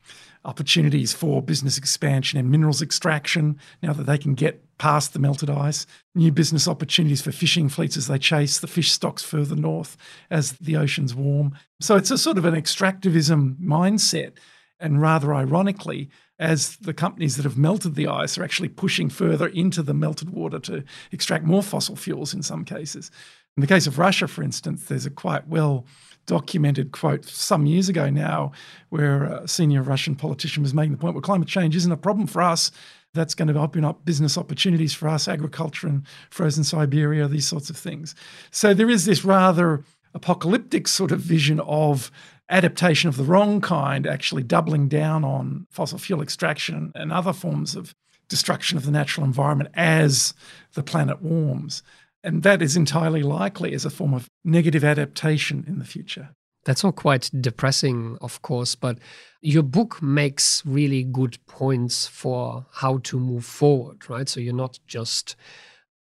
opportunities 0.45 1.13
for 1.13 1.43
business 1.43 1.77
expansion 1.77 2.39
and 2.39 2.51
minerals 2.51 2.81
extraction 2.81 3.59
now 3.83 3.93
that 3.93 4.05
they 4.05 4.19
can 4.19 4.35
get 4.35 4.65
past 4.79 5.13
the 5.13 5.19
melted 5.19 5.51
ice. 5.51 5.87
New 6.15 6.31
business 6.31 6.69
opportunities 6.69 7.21
for 7.21 7.33
fishing 7.33 7.69
fleets 7.69 7.97
as 7.97 8.07
they 8.07 8.19
chase 8.19 8.59
the 8.59 8.67
fish 8.67 8.93
stocks 8.93 9.23
further 9.23 9.57
north 9.57 9.97
as 10.31 10.53
the 10.53 10.77
oceans 10.77 11.15
warm. 11.15 11.57
So 11.81 11.97
it's 11.97 12.11
a 12.11 12.19
sort 12.19 12.39
of 12.39 12.45
an 12.45 12.55
extractivism 12.55 13.57
mindset. 13.59 14.33
And 14.81 15.03
rather 15.03 15.35
ironically, 15.35 16.09
as 16.39 16.77
the 16.77 16.95
companies 16.95 17.37
that 17.37 17.43
have 17.43 17.59
melted 17.59 17.97
the 17.97 18.07
ice 18.07 18.39
are 18.39 18.45
actually 18.45 18.69
pushing 18.69 19.11
further 19.11 19.49
into 19.49 19.83
the 19.83 19.95
melted 19.95 20.31
water 20.31 20.61
to 20.61 20.85
extract 21.11 21.45
more 21.45 21.65
fossil 21.65 21.97
fuels 21.97 22.33
in 22.33 22.43
some 22.43 22.65
cases. 22.65 23.11
In 23.57 23.61
the 23.61 23.67
case 23.67 23.89
of 23.89 23.99
Russia, 23.99 24.29
for 24.29 24.45
instance, 24.45 24.85
there's 24.85 25.05
a 25.05 25.11
quite 25.11 25.49
well 25.49 25.85
documented 26.29 26.93
quote 26.93 27.25
some 27.25 27.67
years 27.67 27.89
ago 27.89 28.09
now 28.09 28.53
where 28.91 29.25
a 29.25 29.49
senior 29.49 29.83
Russian 29.83 30.15
politician 30.15 30.63
was 30.63 30.75
making 30.75 30.93
the 30.93 30.99
point 30.99 31.15
where 31.15 31.23
climate 31.23 31.49
change 31.49 31.75
isn't 31.75 31.91
a 31.91 31.97
problem 31.97 32.29
for 32.29 32.43
us. 32.43 32.71
That's 33.15 33.35
going 33.35 33.53
to 33.53 33.59
open 33.59 33.85
up 33.85 34.05
business 34.05 34.37
opportunities 34.37 34.93
for 34.93 35.09
us, 35.09 35.27
agriculture 35.27 35.89
and 35.89 36.07
frozen 36.31 36.63
Siberia, 36.63 37.27
these 37.27 37.49
sorts 37.49 37.71
of 37.71 37.77
things. 37.77 38.15
So 38.51 38.75
there 38.75 38.91
is 38.91 39.07
this 39.07 39.25
rather 39.25 39.83
apocalyptic 40.15 40.87
sort 40.87 41.11
of 41.11 41.21
vision 41.21 41.61
of 41.61 42.11
adaptation 42.51 43.09
of 43.09 43.17
the 43.17 43.25
wrong 43.25 43.63
kind, 43.63 44.07
actually 44.07 44.43
doubling 44.43 44.87
down 44.89 45.25
on 45.25 45.67
fossil 45.71 45.99
fuel 45.99 46.23
extraction 46.23 46.93
and 46.95 47.11
other 47.11 47.33
forms 47.33 47.75
of 47.75 47.95
destruction 48.29 48.77
of 48.77 48.85
the 48.85 48.91
natural 48.91 49.25
environment 49.25 49.71
as 49.75 50.35
the 50.75 50.83
planet 50.83 51.23
warms. 51.23 51.83
And 52.23 52.43
that 52.43 52.63
is 52.63 52.77
entirely 52.77 53.23
likely 53.23 53.75
as 53.75 53.85
a 53.85 53.91
form 53.91 54.13
of 54.13 54.29
negative 54.45 54.85
adaptation 54.85 55.65
in 55.67 55.79
the 55.79 55.85
future. 55.85 56.31
That's 56.65 56.85
all 56.85 56.93
quite 56.93 57.31
depressing, 57.41 58.19
of 58.21 58.43
course, 58.43 58.75
but 58.75 58.99
your 59.41 59.63
book 59.63 60.03
makes 60.03 60.63
really 60.67 61.05
good 61.05 61.39
points 61.47 62.07
for 62.07 62.67
how 62.73 62.99
to 63.05 63.19
move 63.19 63.45
forward, 63.45 64.11
right? 64.11 64.29
So 64.29 64.41
you're 64.41 64.53
not 64.53 64.79
just 64.87 65.37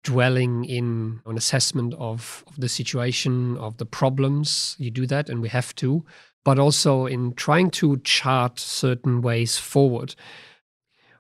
dwelling 0.04 0.66
in 0.66 1.22
an 1.26 1.38
assessment 1.38 1.94
of, 1.96 2.44
of 2.48 2.60
the 2.60 2.70
situation, 2.70 3.58
of 3.58 3.78
the 3.78 3.86
problems. 3.86 4.76
You 4.80 4.90
do 4.90 5.06
that, 5.08 5.30
and 5.30 5.42
we 5.42 5.50
have 5.50 5.76
to, 5.76 6.06
but 6.44 6.58
also 6.58 7.06
in 7.06 7.34
trying 7.34 7.70
to 7.72 7.98
chart 7.98 8.60
certain 8.60 9.22
ways 9.22 9.58
forward. 9.58 10.16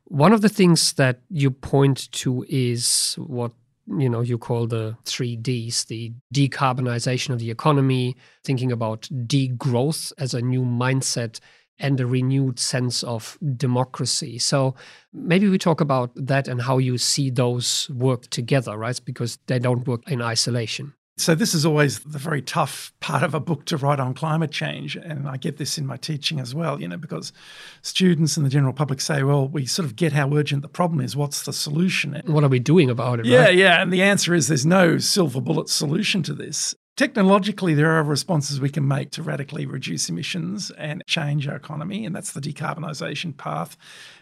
One 0.05 0.33
of 0.33 0.41
the 0.41 0.49
things 0.49 0.93
that 0.93 1.21
you 1.29 1.51
point 1.51 2.11
to 2.13 2.45
is 2.49 3.15
what 3.17 3.51
you 3.87 4.09
know 4.09 4.21
you 4.21 4.37
call 4.37 4.67
the 4.67 4.97
three 5.05 5.35
Ds: 5.35 5.85
the 5.85 6.13
decarbonization 6.33 7.31
of 7.31 7.39
the 7.39 7.51
economy, 7.51 8.15
thinking 8.43 8.71
about 8.71 9.09
degrowth 9.27 10.11
as 10.17 10.33
a 10.33 10.41
new 10.41 10.63
mindset, 10.63 11.39
and 11.79 11.99
a 11.99 12.05
renewed 12.05 12.59
sense 12.59 13.03
of 13.03 13.37
democracy. 13.55 14.39
So 14.39 14.75
maybe 15.13 15.47
we 15.47 15.57
talk 15.57 15.81
about 15.81 16.11
that 16.15 16.47
and 16.47 16.61
how 16.61 16.79
you 16.79 16.97
see 16.97 17.29
those 17.29 17.89
work 17.91 18.27
together, 18.29 18.77
right? 18.77 18.99
Because 19.03 19.37
they 19.47 19.59
don't 19.59 19.87
work 19.87 20.09
in 20.09 20.21
isolation. 20.21 20.93
So, 21.19 21.33
this 21.33 21.55
is 21.55 21.65
always 21.65 21.99
the 21.99 22.19
very 22.19 22.43
tough 22.43 22.93
part 22.99 23.23
of 23.23 23.33
a 23.33 23.39
book 23.39 23.65
to 23.65 23.77
write 23.77 23.99
on 23.99 24.13
climate 24.13 24.51
change. 24.51 24.95
And 24.95 25.27
I 25.27 25.37
get 25.37 25.57
this 25.57 25.77
in 25.77 25.87
my 25.87 25.97
teaching 25.97 26.39
as 26.39 26.53
well, 26.53 26.79
you 26.79 26.87
know, 26.87 26.97
because 26.97 27.33
students 27.81 28.37
and 28.37 28.45
the 28.45 28.49
general 28.51 28.71
public 28.73 29.01
say, 29.01 29.23
well, 29.23 29.47
we 29.47 29.65
sort 29.65 29.87
of 29.87 29.95
get 29.95 30.13
how 30.13 30.31
urgent 30.35 30.61
the 30.61 30.67
problem 30.67 31.01
is. 31.01 31.15
What's 31.15 31.43
the 31.43 31.53
solution? 31.53 32.21
What 32.27 32.43
are 32.43 32.49
we 32.49 32.59
doing 32.59 32.89
about 32.89 33.19
it? 33.19 33.25
Yeah, 33.25 33.45
right? 33.45 33.55
yeah. 33.55 33.81
And 33.81 33.91
the 33.91 34.03
answer 34.03 34.35
is 34.35 34.47
there's 34.47 34.65
no 34.65 34.99
silver 34.99 35.41
bullet 35.41 35.69
solution 35.69 36.21
to 36.23 36.33
this. 36.33 36.75
Technologically, 36.97 37.75
there 37.75 37.91
are 37.91 38.01
responses 38.03 38.59
we 38.59 38.71
can 38.71 38.87
make 38.87 39.11
to 39.11 39.21
radically 39.21 39.67
reduce 39.67 40.09
emissions 40.09 40.71
and 40.79 41.03
change 41.05 41.47
our 41.47 41.55
economy, 41.55 42.07
and 42.07 42.15
that's 42.15 42.31
the 42.31 42.41
decarbonisation 42.41 43.37
path 43.37 43.77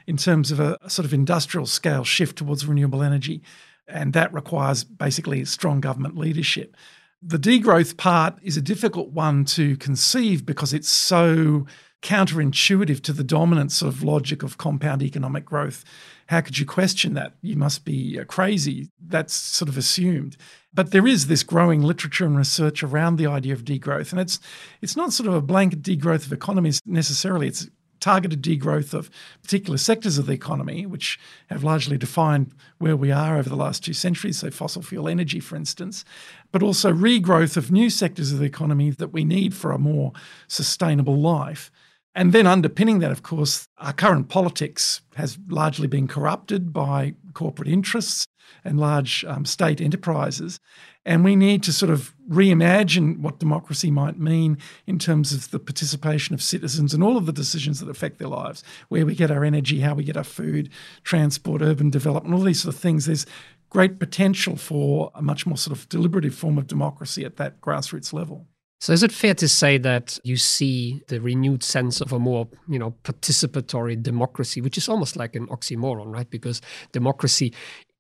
in 0.08 0.18
terms 0.18 0.52
of 0.52 0.60
a, 0.60 0.78
a 0.82 0.90
sort 0.90 1.06
of 1.06 1.14
industrial 1.14 1.66
scale 1.66 2.04
shift 2.04 2.38
towards 2.38 2.66
renewable 2.66 3.02
energy. 3.02 3.42
And 3.88 4.14
that 4.14 4.34
requires 4.34 4.84
basically 4.84 5.46
strong 5.46 5.80
government 5.80 6.18
leadership. 6.18 6.76
The 7.22 7.38
degrowth 7.38 7.98
part 7.98 8.36
is 8.42 8.58
a 8.58 8.62
difficult 8.62 9.10
one 9.10 9.46
to 9.46 9.78
conceive 9.78 10.46
because 10.46 10.74
it's 10.74 10.90
so 10.90 11.66
counterintuitive 12.02 13.02
to 13.02 13.14
the 13.14 13.24
dominant 13.24 13.72
sort 13.72 13.92
of 13.92 14.04
logic 14.04 14.44
of 14.44 14.60
compound 14.60 15.02
economic 15.02 15.44
growth. 15.44 15.84
How 16.28 16.42
could 16.42 16.60
you 16.60 16.66
question 16.66 17.16
that? 17.16 17.34
You 17.42 17.56
must 17.56 17.84
be 17.84 18.20
uh, 18.20 18.26
crazy. 18.26 18.90
That's 19.04 19.34
sort 19.34 19.70
of 19.70 19.78
assumed. 19.78 20.38
But 20.74 20.92
there 20.92 21.08
is 21.08 21.28
this 21.28 21.42
growing 21.42 21.82
literature 21.82 22.26
and 22.26 22.38
research 22.38 22.84
around 22.84 23.16
the 23.16 23.28
idea 23.28 23.54
of 23.54 23.64
degrowth. 23.64 24.12
And 24.12 24.22
it's 24.22 24.40
it's 24.82 24.96
not 24.96 25.14
sort 25.14 25.28
of 25.28 25.34
a 25.34 25.42
blanket 25.42 25.82
degrowth 25.82 26.26
of 26.26 26.34
economies 26.34 26.80
necessarily. 26.86 27.48
It's 27.48 27.70
targeted 28.06 28.44
degrowth 28.44 28.94
of 28.94 29.10
particular 29.42 29.80
sectors 29.80 30.20
of 30.20 30.28
the 30.28 30.32
economy, 30.32 30.86
which 30.86 31.20
have 31.50 31.64
largely 31.64 31.98
defined 31.98 32.54
where 32.78 32.96
we 32.96 33.12
are 33.12 33.36
over 33.36 33.50
the 33.50 33.56
last 33.56 33.84
two 33.84 33.94
centuries, 33.94 34.38
so 34.38 34.52
fossil 34.52 34.84
fuel 34.84 35.10
energy, 35.10 35.40
for 35.40 35.56
instance, 35.56 36.06
but 36.52 36.62
also 36.62 36.94
regrowth 36.94 37.58
of 37.58 37.72
new 37.72 37.90
sectors 37.90 38.32
of 38.32 38.38
the 38.38 38.46
economy 38.46 38.92
that 38.92 39.12
we 39.12 39.24
need 39.24 39.56
for 39.56 39.72
a 39.72 39.80
more 39.80 40.12
sustainable 40.48 41.20
life. 41.20 41.72
And 42.14 42.32
then 42.32 42.46
underpinning 42.46 43.00
that, 43.00 43.12
of 43.12 43.24
course, 43.24 43.68
our 43.80 43.92
current 43.92 44.30
politics 44.30 45.02
has 45.16 45.40
largely 45.48 45.88
been 45.88 46.08
corrupted 46.08 46.72
by 46.72 47.16
corporate 47.34 47.68
interests 47.68 48.28
and 48.64 48.80
large 48.80 49.26
um, 49.26 49.46
state 49.46 49.82
enterprises. 49.82 50.60
And 51.06 51.24
we 51.24 51.36
need 51.36 51.62
to 51.64 51.74
sort 51.74 51.92
of 51.92 52.16
reimagine 52.30 53.20
what 53.20 53.40
democracy 53.40 53.92
might 53.92 54.18
mean 54.18 54.58
in 54.88 54.98
terms 54.98 55.32
of 55.34 55.52
the 55.52 55.60
participation 55.60 56.34
of 56.34 56.42
citizens 56.42 56.94
and 56.94 57.04
all 57.04 57.16
of 57.16 57.28
the 57.28 57.32
decisions 57.32 57.80
that 57.80 57.90
affect 57.90 58.18
their 58.18 58.28
lives, 58.28 58.64
where 58.90 59.06
we 59.06 59.14
get 59.14 59.30
our 59.30 59.44
energy, 59.44 59.82
how 59.82 59.94
we 59.94 60.04
get 60.04 60.18
our 60.18 60.24
food, 60.24 60.70
transport, 61.04 61.62
urban 61.62 61.92
development, 61.92 62.34
all 62.34 62.42
these 62.42 62.64
sort 62.64 62.74
of 62.74 62.82
things. 62.82 63.06
There's 63.06 63.28
great 63.70 64.00
potential 64.00 64.56
for 64.56 65.12
a 65.14 65.22
much 65.22 65.46
more 65.46 65.58
sort 65.58 65.78
of 65.78 65.88
deliberative 65.90 66.34
form 66.34 66.58
of 66.58 66.66
democracy 66.66 67.24
at 67.24 67.38
that 67.38 67.62
grassroots 67.62 68.12
level. 68.12 68.48
So 68.82 68.94
is 68.94 69.04
it 69.04 69.12
fair 69.12 69.34
to 69.36 69.48
say 69.48 69.78
that 69.80 70.20
you 70.24 70.38
see 70.38 71.02
the 71.08 71.20
renewed 71.20 71.64
sense 71.64 72.02
of 72.02 72.12
a 72.12 72.20
more, 72.20 72.48
you 72.68 72.78
know, 72.78 72.94
participatory 73.04 74.02
democracy, 74.02 74.62
which 74.62 74.78
is 74.78 74.90
almost 74.90 75.16
like 75.16 75.36
an 75.36 75.48
oxymoron, 75.48 76.14
right? 76.14 76.30
Because 76.30 76.62
democracy 76.92 77.54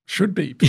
should 0.05 0.33
be. 0.33 0.55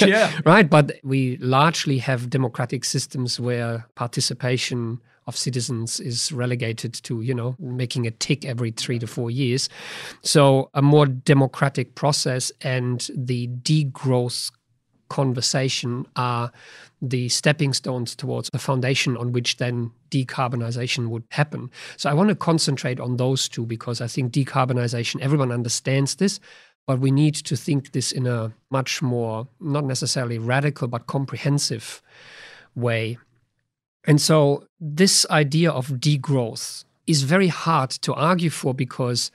yeah. 0.00 0.38
right. 0.44 0.68
But 0.68 0.92
we 1.02 1.36
largely 1.38 1.98
have 1.98 2.30
democratic 2.30 2.84
systems 2.84 3.40
where 3.40 3.86
participation 3.94 5.00
of 5.26 5.36
citizens 5.36 6.00
is 6.00 6.32
relegated 6.32 6.94
to, 6.94 7.20
you 7.22 7.34
know, 7.34 7.54
making 7.58 8.06
a 8.06 8.10
tick 8.10 8.44
every 8.44 8.72
three 8.72 8.98
to 8.98 9.06
four 9.06 9.30
years. 9.30 9.68
So 10.22 10.68
a 10.74 10.82
more 10.82 11.06
democratic 11.06 11.94
process 11.94 12.50
and 12.60 13.08
the 13.14 13.48
degrowth 13.48 14.50
conversation 15.08 16.06
are 16.16 16.50
the 17.00 17.28
stepping 17.28 17.72
stones 17.74 18.16
towards 18.16 18.48
the 18.50 18.58
foundation 18.58 19.16
on 19.16 19.32
which 19.32 19.58
then 19.58 19.90
decarbonization 20.10 21.08
would 21.08 21.24
happen. 21.30 21.70
So 21.96 22.08
I 22.08 22.14
want 22.14 22.30
to 22.30 22.34
concentrate 22.34 22.98
on 22.98 23.16
those 23.16 23.48
two 23.48 23.66
because 23.66 24.00
I 24.00 24.06
think 24.06 24.32
decarbonization, 24.32 25.20
everyone 25.20 25.52
understands 25.52 26.16
this, 26.16 26.40
but 26.86 26.98
we 26.98 27.10
need 27.10 27.34
to 27.34 27.56
think 27.56 27.92
this 27.92 28.12
in 28.12 28.26
a 28.26 28.52
much 28.70 29.02
more, 29.02 29.46
not 29.60 29.84
necessarily 29.84 30.38
radical, 30.38 30.88
but 30.88 31.06
comprehensive 31.06 32.02
way. 32.74 33.18
And 34.04 34.20
so 34.20 34.66
this 34.80 35.24
idea 35.30 35.70
of 35.70 35.88
degrowth 35.88 36.84
is 37.06 37.22
very 37.22 37.48
hard 37.48 37.90
to 37.90 38.14
argue 38.14 38.50
for 38.50 38.74
because 38.74 39.30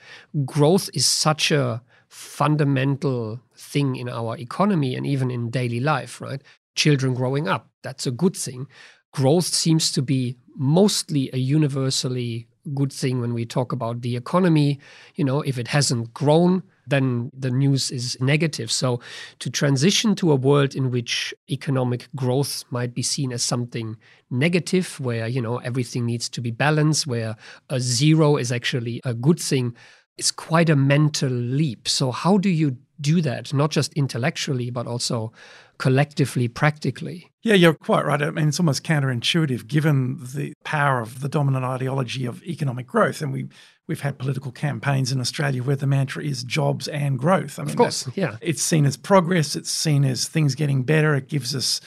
growth 0.45 0.89
is 0.93 1.05
such 1.05 1.51
a 1.51 1.81
fundamental 2.09 3.39
thing 3.55 3.95
in 3.95 4.09
our 4.09 4.37
economy 4.37 4.95
and 4.95 5.05
even 5.05 5.29
in 5.31 5.49
daily 5.49 5.79
life, 5.79 6.21
right? 6.21 6.41
Children 6.75 7.13
growing 7.13 7.47
up, 7.47 7.69
that's 7.81 8.07
a 8.07 8.11
good 8.11 8.35
thing. 8.35 8.67
Growth 9.13 9.45
seems 9.45 9.91
to 9.93 10.01
be 10.01 10.37
mostly 10.55 11.29
a 11.33 11.37
universally 11.37 12.47
good 12.73 12.91
thing 12.91 13.21
when 13.21 13.33
we 13.33 13.45
talk 13.45 13.71
about 13.71 14.01
the 14.01 14.15
economy. 14.15 14.79
You 15.15 15.23
know, 15.23 15.41
if 15.41 15.57
it 15.57 15.69
hasn't 15.69 16.13
grown, 16.13 16.63
then 16.87 17.29
the 17.37 17.51
news 17.51 17.91
is 17.91 18.17
negative. 18.19 18.71
So, 18.71 18.99
to 19.39 19.49
transition 19.49 20.15
to 20.15 20.31
a 20.31 20.35
world 20.35 20.75
in 20.75 20.91
which 20.91 21.33
economic 21.49 22.07
growth 22.15 22.63
might 22.69 22.93
be 22.93 23.03
seen 23.03 23.31
as 23.31 23.43
something 23.43 23.97
negative, 24.29 24.99
where, 24.99 25.27
you 25.27 25.41
know, 25.41 25.57
everything 25.57 26.05
needs 26.05 26.29
to 26.29 26.41
be 26.41 26.51
balanced, 26.51 27.07
where 27.07 27.35
a 27.69 27.79
zero 27.79 28.37
is 28.37 28.51
actually 28.51 29.01
a 29.03 29.13
good 29.13 29.39
thing, 29.39 29.75
is 30.17 30.31
quite 30.31 30.69
a 30.69 30.75
mental 30.75 31.29
leap. 31.29 31.87
So, 31.87 32.11
how 32.11 32.37
do 32.37 32.49
you 32.49 32.77
do 32.99 33.21
that, 33.21 33.53
not 33.53 33.71
just 33.71 33.93
intellectually, 33.93 34.69
but 34.69 34.87
also 34.87 35.31
collectively, 35.77 36.47
practically? 36.47 37.31
Yeah, 37.43 37.53
you're 37.53 37.73
quite 37.73 38.05
right. 38.05 38.21
I 38.21 38.31
mean, 38.31 38.49
it's 38.49 38.59
almost 38.59 38.83
counterintuitive 38.83 39.67
given 39.67 40.17
the 40.33 40.53
power 40.63 41.01
of 41.01 41.21
the 41.21 41.29
dominant 41.29 41.63
ideology 41.63 42.25
of 42.25 42.43
economic 42.43 42.87
growth. 42.87 43.21
And 43.21 43.31
we, 43.31 43.47
we've 43.87 44.01
had 44.01 44.19
political 44.19 44.51
campaigns 44.51 45.11
in 45.11 45.19
Australia 45.19 45.63
where 45.63 45.75
the 45.75 45.87
mantra 45.87 46.23
is 46.23 46.43
jobs 46.43 46.87
and 46.87 47.17
growth. 47.17 47.57
I 47.57 47.63
mean, 47.63 47.71
of 47.71 47.77
course, 47.77 48.09
yeah. 48.15 48.37
It's 48.41 48.61
seen 48.61 48.85
as 48.85 48.97
progress, 48.97 49.55
it's 49.55 49.71
seen 49.71 50.05
as 50.05 50.27
things 50.27 50.55
getting 50.55 50.83
better. 50.83 51.15
It 51.15 51.27
gives 51.27 51.55
us 51.55 51.81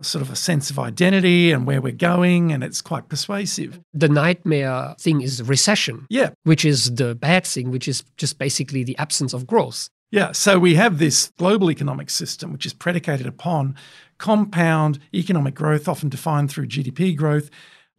sort 0.00 0.22
of 0.22 0.30
a 0.30 0.36
sense 0.36 0.70
of 0.70 0.78
identity 0.78 1.52
and 1.52 1.66
where 1.66 1.80
we're 1.80 1.92
going, 1.92 2.52
and 2.52 2.64
it's 2.64 2.80
quite 2.80 3.08
persuasive. 3.08 3.80
The 3.94 4.08
nightmare 4.08 4.96
thing 4.98 5.20
is 5.20 5.42
recession. 5.42 6.06
Yeah. 6.10 6.30
Which 6.42 6.64
is 6.64 6.94
the 6.96 7.14
bad 7.14 7.46
thing, 7.46 7.70
which 7.70 7.86
is 7.86 8.02
just 8.16 8.38
basically 8.38 8.82
the 8.84 8.98
absence 8.98 9.32
of 9.32 9.46
growth. 9.46 9.88
Yeah, 10.10 10.32
so 10.32 10.58
we 10.58 10.74
have 10.74 10.98
this 10.98 11.32
global 11.38 11.70
economic 11.70 12.10
system 12.10 12.52
which 12.52 12.66
is 12.66 12.74
predicated 12.74 13.26
upon 13.26 13.76
compound 14.18 14.98
economic 15.14 15.54
growth, 15.54 15.88
often 15.88 16.10
defined 16.10 16.50
through 16.50 16.66
GDP 16.66 17.16
growth. 17.16 17.48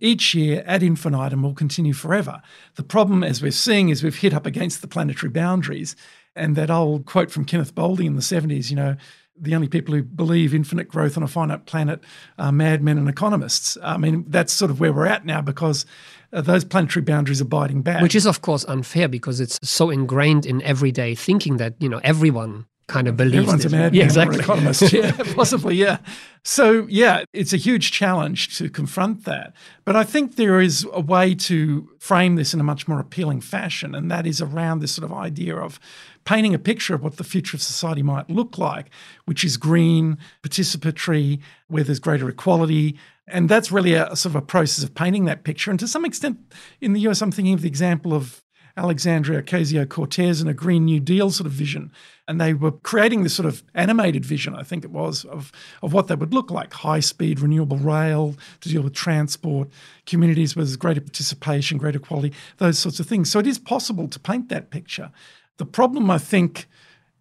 Each 0.03 0.35
year 0.35 0.65
ad 0.67 0.83
infinitum 0.83 1.43
will 1.43 1.53
continue 1.53 1.93
forever. 1.93 2.41
The 2.75 2.83
problem, 2.83 3.23
as 3.23 3.41
we're 3.41 3.51
seeing, 3.51 3.87
is 3.87 4.03
we've 4.03 4.17
hit 4.17 4.33
up 4.33 4.45
against 4.45 4.81
the 4.81 4.87
planetary 4.87 5.29
boundaries. 5.29 5.95
And 6.35 6.57
that 6.57 6.69
old 6.69 7.05
quote 7.05 7.31
from 7.31 7.45
Kenneth 7.45 7.73
Boulding 7.73 8.07
in 8.07 8.15
the 8.17 8.21
70s, 8.21 8.69
you 8.69 8.75
know, 8.75 8.97
the 9.39 9.55
only 9.55 9.69
people 9.69 9.95
who 9.95 10.03
believe 10.03 10.53
infinite 10.53 10.89
growth 10.89 11.15
on 11.15 11.23
a 11.23 11.27
finite 11.27 11.65
planet 11.65 12.01
are 12.37 12.51
madmen 12.51 12.97
and 12.97 13.07
economists. 13.07 13.77
I 13.81 13.95
mean, 13.95 14.25
that's 14.27 14.51
sort 14.51 14.71
of 14.71 14.81
where 14.81 14.91
we're 14.91 15.05
at 15.05 15.25
now 15.25 15.41
because 15.41 15.85
uh, 16.33 16.41
those 16.41 16.65
planetary 16.65 17.03
boundaries 17.03 17.39
are 17.39 17.45
biting 17.45 17.81
back. 17.81 18.01
Which 18.01 18.13
is, 18.13 18.25
of 18.25 18.41
course, 18.41 18.65
unfair 18.65 19.07
because 19.07 19.39
it's 19.39 19.57
so 19.63 19.89
ingrained 19.89 20.45
in 20.45 20.61
everyday 20.63 21.15
thinking 21.15 21.57
that, 21.57 21.75
you 21.79 21.87
know, 21.87 22.01
everyone 22.03 22.65
kind 22.87 23.07
of 23.07 23.15
believes 23.15 23.37
Everyone's 23.37 23.63
this. 23.63 23.71
a 23.71 23.75
madman 23.75 23.93
yeah, 23.93 24.03
exactly. 24.03 24.39
exactly. 24.39 24.53
economist. 24.55 24.93
yeah, 25.27 25.33
possibly, 25.35 25.75
yeah. 25.75 25.97
So, 26.43 26.85
yeah, 26.89 27.23
it's 27.31 27.53
a 27.53 27.57
huge 27.57 27.91
challenge 27.91 28.57
to 28.57 28.69
confront 28.69 29.23
that. 29.23 29.53
But 29.85 29.95
I 29.95 30.03
think 30.03 30.35
there 30.35 30.59
is 30.59 30.85
a 30.91 30.99
way 30.99 31.35
to 31.35 31.89
frame 31.99 32.35
this 32.35 32.53
in 32.53 32.59
a 32.59 32.63
much 32.63 32.87
more 32.87 32.99
appealing 32.99 33.41
fashion, 33.41 33.95
and 33.95 34.11
that 34.11 34.27
is 34.27 34.41
around 34.41 34.79
this 34.79 34.91
sort 34.91 35.09
of 35.09 35.15
idea 35.15 35.55
of 35.55 35.79
painting 36.25 36.53
a 36.53 36.59
picture 36.59 36.93
of 36.93 37.03
what 37.03 37.17
the 37.17 37.23
future 37.23 37.55
of 37.55 37.61
society 37.61 38.03
might 38.03 38.29
look 38.29 38.57
like, 38.57 38.89
which 39.25 39.43
is 39.43 39.55
green, 39.55 40.17
participatory, 40.41 41.39
where 41.67 41.83
there's 41.83 41.99
greater 41.99 42.27
equality. 42.29 42.97
And 43.27 43.47
that's 43.47 43.71
really 43.71 43.93
a, 43.93 44.09
a 44.09 44.15
sort 44.17 44.35
of 44.35 44.43
a 44.43 44.45
process 44.45 44.83
of 44.83 44.93
painting 44.93 45.25
that 45.25 45.45
picture. 45.45 45.71
And 45.71 45.79
to 45.79 45.87
some 45.87 46.03
extent, 46.03 46.39
in 46.81 46.91
the 46.91 47.01
US, 47.01 47.21
I'm 47.21 47.31
thinking 47.31 47.53
of 47.53 47.61
the 47.61 47.67
example 47.69 48.13
of 48.13 48.42
Alexandria 48.75 49.41
Ocasio 49.41 49.87
Cortez 49.87 50.41
and 50.41 50.49
a 50.49 50.53
Green 50.53 50.85
New 50.85 50.99
Deal 50.99 51.29
sort 51.29 51.45
of 51.45 51.53
vision. 51.53 51.91
And 52.27 52.39
they 52.39 52.53
were 52.53 52.71
creating 52.71 53.23
this 53.23 53.35
sort 53.35 53.45
of 53.45 53.63
animated 53.75 54.25
vision, 54.25 54.55
I 54.55 54.63
think 54.63 54.83
it 54.83 54.91
was, 54.91 55.25
of, 55.25 55.51
of 55.81 55.93
what 55.93 56.07
that 56.07 56.19
would 56.19 56.33
look 56.33 56.49
like 56.49 56.73
high 56.73 57.01
speed 57.01 57.39
renewable 57.39 57.77
rail 57.77 58.35
to 58.61 58.69
deal 58.69 58.81
with 58.81 58.93
transport, 58.93 59.69
communities 60.05 60.55
with 60.55 60.79
greater 60.79 61.01
participation, 61.01 61.77
greater 61.77 61.99
quality, 61.99 62.33
those 62.57 62.79
sorts 62.79 62.99
of 62.99 63.07
things. 63.07 63.29
So 63.29 63.39
it 63.39 63.47
is 63.47 63.59
possible 63.59 64.07
to 64.07 64.19
paint 64.19 64.49
that 64.49 64.71
picture. 64.71 65.11
The 65.57 65.65
problem, 65.65 66.09
I 66.09 66.17
think, 66.17 66.67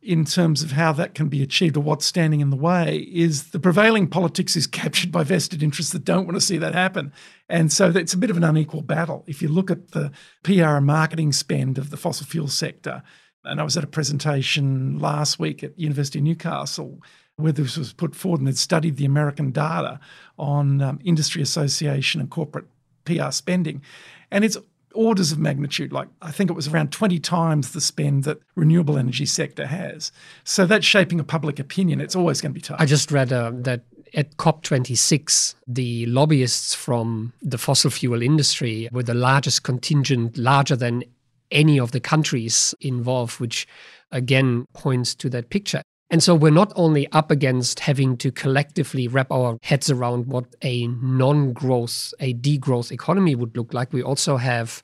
in 0.03 0.25
terms 0.25 0.63
of 0.63 0.73
how 0.73 0.93
that 0.93 1.15
can 1.15 1.29
be 1.29 1.43
achieved 1.43 1.77
or 1.77 1.81
what's 1.81 2.05
standing 2.05 2.41
in 2.41 2.51
the 2.51 2.57
way 2.57 3.09
is 3.13 3.51
the 3.51 3.61
prevailing 3.61 4.09
politics 4.09 4.57
is 4.57 4.67
captured 4.67 5.13
by 5.13 5.23
vested 5.23 5.63
interests 5.63 5.93
that 5.93 6.05
don't 6.05 6.27
want 6.27 6.37
to 6.37 6.41
see 6.41 6.59
that 6.59 6.75
happen. 6.75 7.13
And 7.49 7.73
so 7.73 7.89
it's 7.91 8.13
a 8.13 8.19
bit 8.19 8.31
of 8.31 8.37
an 8.37 8.43
unequal 8.43 8.83
battle. 8.83 9.23
If 9.29 9.41
you 9.41 9.49
look 9.49 9.71
at 9.71 9.93
the 9.93 10.11
PR 10.43 10.77
and 10.77 10.87
marketing 10.87 11.33
spend 11.33 11.79
of 11.79 11.91
the 11.91 11.97
fossil 11.97 12.27
fuel 12.27 12.49
sector, 12.49 13.03
and 13.45 13.61
I 13.61 13.65
was 13.65 13.77
at 13.77 13.85
a 13.85 13.89
presentation 13.89 14.99
last 14.99 15.39
week 15.39 15.63
at 15.63 15.79
University 15.79 16.19
of 16.19 16.25
Newcastle 16.25 17.01
where 17.37 17.53
this 17.53 17.77
was 17.77 17.93
put 17.93 18.15
forward 18.15 18.41
and 18.41 18.49
they'd 18.49 18.59
studied 18.59 18.97
the 18.97 19.05
American 19.05 19.53
data 19.53 20.01
on 20.39 20.83
um, 20.83 20.99
industry 21.05 21.43
association 21.43 22.21
and 22.21 22.31
corporate 22.31 22.67
PR 23.05 23.31
spending. 23.31 23.83
And 24.31 24.45
it's 24.45 24.57
orders 24.95 25.33
of 25.33 25.39
magnitude, 25.39 25.93
like 25.93 26.09
I 26.21 26.31
think 26.31 26.51
it 26.51 26.55
was 26.55 26.69
around 26.69 26.93
20 26.93 27.19
times 27.21 27.73
the 27.73 27.81
spend 27.81 28.25
that 28.25 28.39
renewable 28.55 28.99
energy 28.99 29.27
sector 29.27 29.67
has. 29.67 30.13
So 30.45 30.67
that's 30.67 30.87
shaping 30.87 31.21
a 31.21 31.25
public 31.25 31.59
opinion. 31.59 32.01
It's 32.01 32.17
always 32.17 32.41
going 32.41 32.53
to 32.53 32.55
be 32.55 32.61
tough. 32.61 32.81
I 32.81 32.87
just 32.87 33.11
read 33.11 33.33
uh, 33.33 33.53
that 33.55 33.83
at 34.15 34.37
COP26, 34.37 35.55
the 35.67 36.07
lobbyists 36.07 36.75
from 36.75 37.33
the 37.41 37.59
fossil 37.59 37.91
fuel 37.91 38.23
industry 38.23 38.89
were 38.93 39.03
the 39.03 39.15
largest 39.15 39.63
contingent, 39.63 40.37
larger 40.37 40.77
than 40.77 41.05
any 41.51 41.79
of 41.79 41.93
the 41.93 42.01
countries 42.01 42.75
involved, 42.81 43.41
which 43.41 43.67
again 44.11 44.67
points 44.75 45.15
to 45.15 45.31
that 45.31 45.51
picture. 45.51 45.83
And 46.13 46.23
so 46.23 46.35
we're 46.35 46.51
not 46.51 46.75
only 46.77 47.11
up 47.13 47.31
against 47.31 47.81
having 47.81 48.19
to 48.19 48.31
collectively 48.31 49.09
wrap 49.09 49.33
our 49.33 49.57
heads 49.63 49.91
around 49.91 50.27
what 50.27 50.45
a 50.63 50.87
non 50.87 51.55
growth, 51.55 52.13
a 52.21 52.35
degrowth 52.35 52.93
economy 52.93 53.35
would 53.35 53.57
look 53.57 53.73
like, 53.73 53.95
we 53.95 54.03
also 54.03 54.37
have 54.37 54.83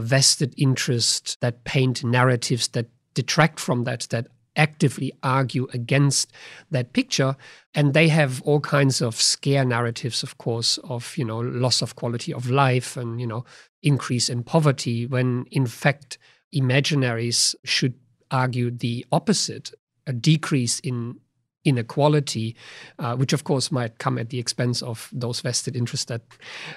vested 0.00 0.54
interest 0.56 1.38
that 1.42 1.64
paint 1.64 2.02
narratives 2.02 2.68
that 2.68 2.86
detract 3.12 3.60
from 3.60 3.84
that, 3.84 4.06
that 4.08 4.28
actively 4.56 5.12
argue 5.22 5.68
against 5.74 6.32
that 6.70 6.94
picture. 6.94 7.36
And 7.74 7.92
they 7.92 8.08
have 8.08 8.40
all 8.40 8.60
kinds 8.60 9.02
of 9.02 9.20
scare 9.20 9.66
narratives 9.66 10.22
of 10.22 10.38
course 10.38 10.78
of 10.84 11.18
you 11.18 11.24
know 11.26 11.40
loss 11.40 11.82
of 11.82 11.96
quality 11.96 12.32
of 12.32 12.48
life 12.48 12.96
and 12.96 13.20
you 13.20 13.26
know 13.26 13.44
increase 13.82 14.30
in 14.30 14.42
poverty 14.42 15.06
when 15.06 15.44
in 15.50 15.66
fact 15.66 16.16
imaginaries 16.54 17.54
should 17.62 17.94
argue 18.30 18.70
the 18.70 19.04
opposite 19.12 19.72
a 20.06 20.12
decrease 20.12 20.80
in 20.80 21.18
inequality, 21.64 22.56
uh, 22.98 23.16
which 23.16 23.32
of 23.32 23.44
course 23.44 23.70
might 23.70 23.98
come 23.98 24.18
at 24.18 24.30
the 24.30 24.38
expense 24.38 24.82
of 24.82 25.08
those 25.12 25.40
vested 25.40 25.76
interests 25.76 26.06
that 26.06 26.22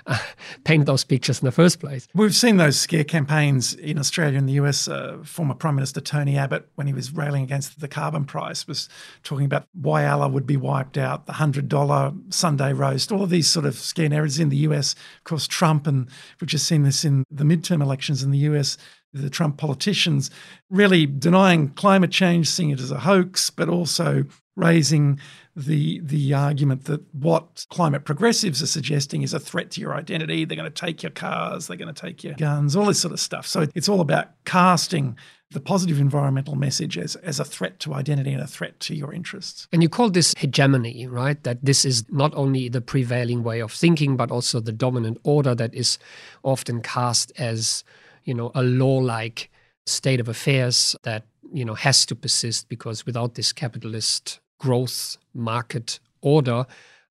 uh, 0.05 0.17
paint 0.63 0.85
those 0.85 1.03
pictures 1.03 1.39
in 1.39 1.45
the 1.45 1.51
first 1.51 1.79
place. 1.79 2.07
We've 2.13 2.35
seen 2.35 2.57
those 2.57 2.79
scare 2.79 3.03
campaigns 3.03 3.73
in 3.73 3.97
Australia 3.97 4.37
and 4.37 4.47
the 4.47 4.53
US. 4.53 4.87
Uh, 4.87 5.17
former 5.23 5.55
Prime 5.55 5.75
Minister 5.75 6.01
Tony 6.01 6.37
Abbott, 6.37 6.69
when 6.75 6.87
he 6.87 6.93
was 6.93 7.11
railing 7.11 7.43
against 7.43 7.79
the 7.79 7.87
carbon 7.87 8.25
price, 8.25 8.67
was 8.67 8.89
talking 9.23 9.45
about 9.45 9.67
Whyalla 9.79 10.31
would 10.31 10.45
be 10.45 10.57
wiped 10.57 10.97
out, 10.97 11.25
the 11.25 11.33
$100 11.33 12.33
Sunday 12.33 12.73
roast, 12.73 13.11
all 13.11 13.23
of 13.23 13.29
these 13.29 13.49
sort 13.49 13.65
of 13.65 13.75
scare 13.75 14.09
narratives 14.09 14.39
in 14.39 14.49
the 14.49 14.57
US. 14.57 14.93
Of 15.17 15.23
course, 15.23 15.47
Trump, 15.47 15.87
and 15.87 16.07
we've 16.39 16.47
just 16.47 16.67
seen 16.67 16.83
this 16.83 17.03
in 17.03 17.23
the 17.31 17.43
midterm 17.43 17.81
elections 17.81 18.21
in 18.21 18.31
the 18.31 18.39
US 18.39 18.77
the 19.15 19.29
Trump 19.29 19.57
politicians 19.57 20.29
really 20.69 21.05
denying 21.05 21.69
climate 21.69 22.11
change, 22.11 22.49
seeing 22.49 22.69
it 22.69 22.79
as 22.79 22.91
a 22.91 22.99
hoax, 22.99 23.49
but 23.49 23.69
also 23.69 24.25
raising 24.55 25.19
the 25.55 25.99
the 26.01 26.33
argument 26.33 26.85
that 26.85 27.01
what 27.13 27.65
climate 27.69 28.03
progressives 28.03 28.61
are 28.61 28.67
suggesting 28.67 29.21
is 29.21 29.33
a 29.33 29.39
threat 29.39 29.71
to 29.71 29.81
your 29.81 29.93
identity. 29.93 30.43
They're 30.43 30.57
going 30.57 30.71
to 30.71 30.85
take 30.85 31.01
your 31.01 31.11
cars, 31.11 31.67
they're 31.67 31.77
going 31.77 31.93
to 31.93 32.01
take 32.01 32.23
your 32.23 32.33
guns, 32.33 32.75
all 32.75 32.85
this 32.85 32.99
sort 32.99 33.13
of 33.13 33.19
stuff. 33.19 33.47
So 33.47 33.67
it's 33.73 33.87
all 33.87 34.01
about 34.01 34.31
casting 34.45 35.17
the 35.51 35.59
positive 35.61 35.99
environmental 35.99 36.55
message 36.55 36.97
as, 36.97 37.15
as 37.17 37.39
a 37.39 37.45
threat 37.45 37.79
to 37.79 37.93
identity 37.93 38.33
and 38.33 38.41
a 38.41 38.47
threat 38.47 38.79
to 38.81 38.95
your 38.95 39.13
interests. 39.13 39.67
And 39.71 39.81
you 39.81 39.87
call 39.87 40.09
this 40.09 40.33
hegemony, 40.37 41.07
right? 41.07 41.41
That 41.43 41.63
this 41.63 41.85
is 41.85 42.03
not 42.11 42.33
only 42.35 42.67
the 42.67 42.81
prevailing 42.81 43.43
way 43.43 43.61
of 43.61 43.71
thinking, 43.71 44.17
but 44.17 44.31
also 44.31 44.59
the 44.59 44.71
dominant 44.71 45.19
order 45.23 45.55
that 45.55 45.73
is 45.73 45.99
often 46.43 46.81
cast 46.81 47.31
as 47.37 47.83
you 48.25 48.33
know, 48.33 48.51
a 48.53 48.63
law-like 48.63 49.49
state 49.85 50.19
of 50.19 50.27
affairs 50.27 50.95
that, 51.03 51.23
you 51.53 51.63
know, 51.63 51.75
has 51.75 52.05
to 52.07 52.15
persist 52.15 52.67
because 52.67 53.05
without 53.05 53.35
this 53.35 53.53
capitalist 53.53 54.39
growth 54.59 55.17
market 55.33 55.99
order, 56.21 56.65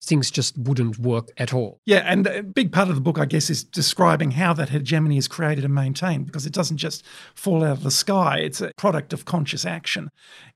things 0.05 0.31
just 0.31 0.57
wouldn't 0.59 0.99
work 0.99 1.31
at 1.39 1.55
all. 1.55 1.81
Yeah, 1.87 2.03
and 2.05 2.27
a 2.27 2.43
big 2.43 2.73
part 2.73 2.89
of 2.89 2.95
the 2.95 3.01
book, 3.01 3.19
I 3.19 3.25
guess, 3.25 3.49
is 3.49 3.65
describing 3.65 4.33
how 4.33 4.53
that 4.55 4.69
hegemony 4.69 5.17
is 5.17 5.29
created 5.29 5.65
and 5.65 5.75
maintained 5.75 6.27
because 6.27 6.47
it 6.47 6.53
doesn't 6.53 6.77
just 6.77 7.05
fall 7.35 7.65
out 7.65 7.79
of 7.79 7.83
the 7.83 7.91
sky, 7.91 8.39
it's 8.39 8.61
a 8.61 8.73
product 8.77 9.13
of 9.13 9.25
conscious 9.25 9.65
action. 9.65 10.11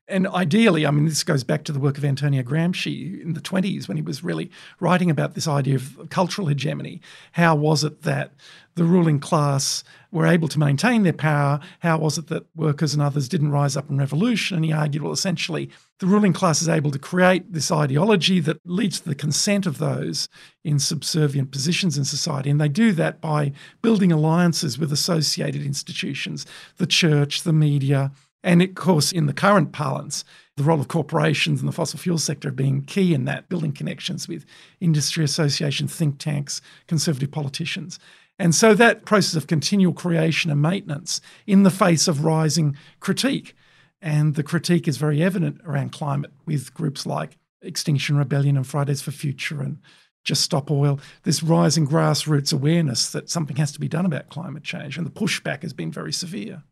And 0.07 0.27
ideally, 0.27 0.85
I 0.85 0.91
mean, 0.91 1.05
this 1.05 1.23
goes 1.23 1.43
back 1.43 1.63
to 1.65 1.71
the 1.71 1.79
work 1.79 1.97
of 1.97 2.05
Antonio 2.05 2.41
Gramsci 2.41 3.21
in 3.21 3.33
the 3.33 3.41
20s 3.41 3.87
when 3.87 3.97
he 3.97 4.03
was 4.03 4.23
really 4.23 4.49
writing 4.79 5.11
about 5.11 5.35
this 5.35 5.47
idea 5.47 5.75
of 5.75 6.09
cultural 6.09 6.47
hegemony. 6.47 7.01
How 7.33 7.55
was 7.55 7.83
it 7.83 8.01
that 8.03 8.33
the 8.79 8.85
ruling 8.85 9.19
class 9.19 9.83
were 10.09 10.25
able 10.25 10.47
to 10.47 10.57
maintain 10.57 11.03
their 11.03 11.11
power, 11.11 11.59
how 11.79 11.97
was 11.97 12.17
it 12.17 12.27
that 12.27 12.45
workers 12.55 12.93
and 12.93 13.03
others 13.03 13.27
didn't 13.27 13.51
rise 13.51 13.75
up 13.75 13.89
in 13.89 13.97
revolution? 13.97 14.55
And 14.55 14.63
he 14.63 14.71
argued, 14.71 15.03
well, 15.03 15.11
essentially, 15.11 15.69
the 15.99 16.05
ruling 16.05 16.31
class 16.31 16.61
is 16.61 16.69
able 16.69 16.89
to 16.91 16.97
create 16.97 17.51
this 17.51 17.73
ideology 17.73 18.39
that 18.39 18.65
leads 18.65 19.01
to 19.01 19.09
the 19.09 19.15
consent 19.15 19.65
of 19.65 19.79
those 19.79 20.29
in 20.63 20.79
subservient 20.79 21.51
positions 21.51 21.97
in 21.97 22.05
society. 22.05 22.49
And 22.49 22.61
they 22.61 22.69
do 22.69 22.93
that 22.93 23.19
by 23.19 23.51
building 23.81 24.13
alliances 24.13 24.79
with 24.79 24.93
associated 24.93 25.61
institutions, 25.61 26.45
the 26.77 26.87
church, 26.87 27.43
the 27.43 27.51
media, 27.51 28.13
and 28.45 28.61
of 28.61 28.75
course, 28.75 29.11
in 29.11 29.25
the 29.25 29.33
current 29.33 29.73
parlance, 29.73 30.23
the 30.55 30.63
role 30.63 30.79
of 30.79 30.87
corporations 30.87 31.59
and 31.59 31.67
the 31.67 31.73
fossil 31.73 31.99
fuel 31.99 32.17
sector 32.17 32.49
being 32.49 32.83
key 32.83 33.13
in 33.13 33.25
that, 33.25 33.49
building 33.49 33.73
connections 33.73 34.29
with 34.29 34.45
industry 34.79 35.25
associations, 35.25 35.93
think 35.93 36.17
tanks, 36.17 36.61
conservative 36.87 37.31
politicians. 37.31 37.99
And 38.39 38.55
so 38.55 38.73
that 38.73 39.05
process 39.05 39.35
of 39.35 39.47
continual 39.47 39.93
creation 39.93 40.49
and 40.49 40.61
maintenance 40.61 41.19
in 41.45 41.63
the 41.63 41.69
face 41.69 42.07
of 42.07 42.23
rising 42.23 42.77
critique. 43.01 43.53
And 44.01 44.35
the 44.35 44.43
critique 44.43 44.87
is 44.87 44.95
very 44.95 45.21
evident 45.21 45.59
around 45.65 45.91
climate 45.91 46.31
with 46.45 46.73
groups 46.73 47.05
like 47.05 47.37
Extinction 47.61 48.15
Rebellion 48.15 48.55
and 48.55 48.65
Fridays 48.65 49.01
for 49.01 49.11
Future 49.11 49.61
and 49.61 49.79
Just 50.23 50.41
Stop 50.41 50.71
Oil. 50.71 51.01
This 51.23 51.43
rising 51.43 51.85
grassroots 51.85 52.53
awareness 52.53 53.11
that 53.11 53.29
something 53.29 53.57
has 53.57 53.73
to 53.73 53.79
be 53.79 53.89
done 53.89 54.05
about 54.05 54.29
climate 54.29 54.63
change. 54.63 54.97
And 54.97 55.05
the 55.05 55.11
pushback 55.11 55.63
has 55.63 55.73
been 55.73 55.91
very 55.91 56.13
severe. 56.13 56.63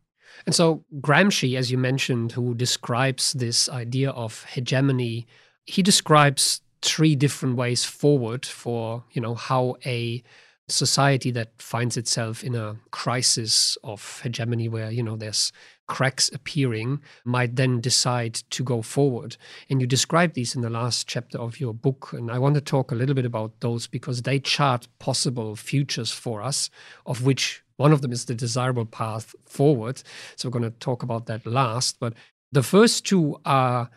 And 0.46 0.54
so 0.54 0.84
Gramsci, 1.00 1.58
as 1.58 1.70
you 1.70 1.76
mentioned, 1.76 2.32
who 2.32 2.54
describes 2.54 3.34
this 3.34 3.68
idea 3.68 4.10
of 4.10 4.44
hegemony, 4.44 5.26
he 5.66 5.82
describes 5.82 6.62
three 6.80 7.14
different 7.14 7.56
ways 7.56 7.84
forward 7.84 8.46
for, 8.46 9.04
you 9.12 9.20
know, 9.20 9.34
how 9.34 9.76
a 9.84 10.22
society 10.68 11.30
that 11.32 11.50
finds 11.60 11.96
itself 11.96 12.44
in 12.44 12.54
a 12.54 12.76
crisis 12.90 13.76
of 13.82 14.20
hegemony 14.22 14.68
where, 14.68 14.90
you 14.90 15.02
know, 15.02 15.16
there's 15.16 15.52
cracks 15.86 16.30
appearing 16.32 17.00
might 17.24 17.56
then 17.56 17.80
decide 17.80 18.34
to 18.34 18.62
go 18.62 18.82
forward. 18.82 19.36
And 19.68 19.80
you 19.80 19.86
describe 19.86 20.34
these 20.34 20.54
in 20.54 20.60
the 20.62 20.70
last 20.70 21.08
chapter 21.08 21.38
of 21.38 21.58
your 21.58 21.72
book. 21.72 22.10
And 22.12 22.30
I 22.30 22.38
want 22.38 22.54
to 22.56 22.60
talk 22.60 22.92
a 22.92 22.94
little 22.94 23.14
bit 23.14 23.24
about 23.24 23.60
those 23.60 23.86
because 23.86 24.22
they 24.22 24.38
chart 24.38 24.86
possible 24.98 25.56
futures 25.56 26.12
for 26.12 26.42
us, 26.42 26.70
of 27.06 27.24
which 27.24 27.62
one 27.76 27.92
of 27.92 28.02
them 28.02 28.12
is 28.12 28.26
the 28.26 28.34
desirable 28.34 28.84
path 28.84 29.34
forward. 29.46 30.02
So 30.36 30.48
we're 30.48 30.58
going 30.58 30.70
to 30.70 30.78
talk 30.78 31.02
about 31.02 31.26
that 31.26 31.46
last. 31.46 31.98
But 31.98 32.12
the 32.52 32.62
first 32.62 33.06
two 33.06 33.40
are 33.44 33.90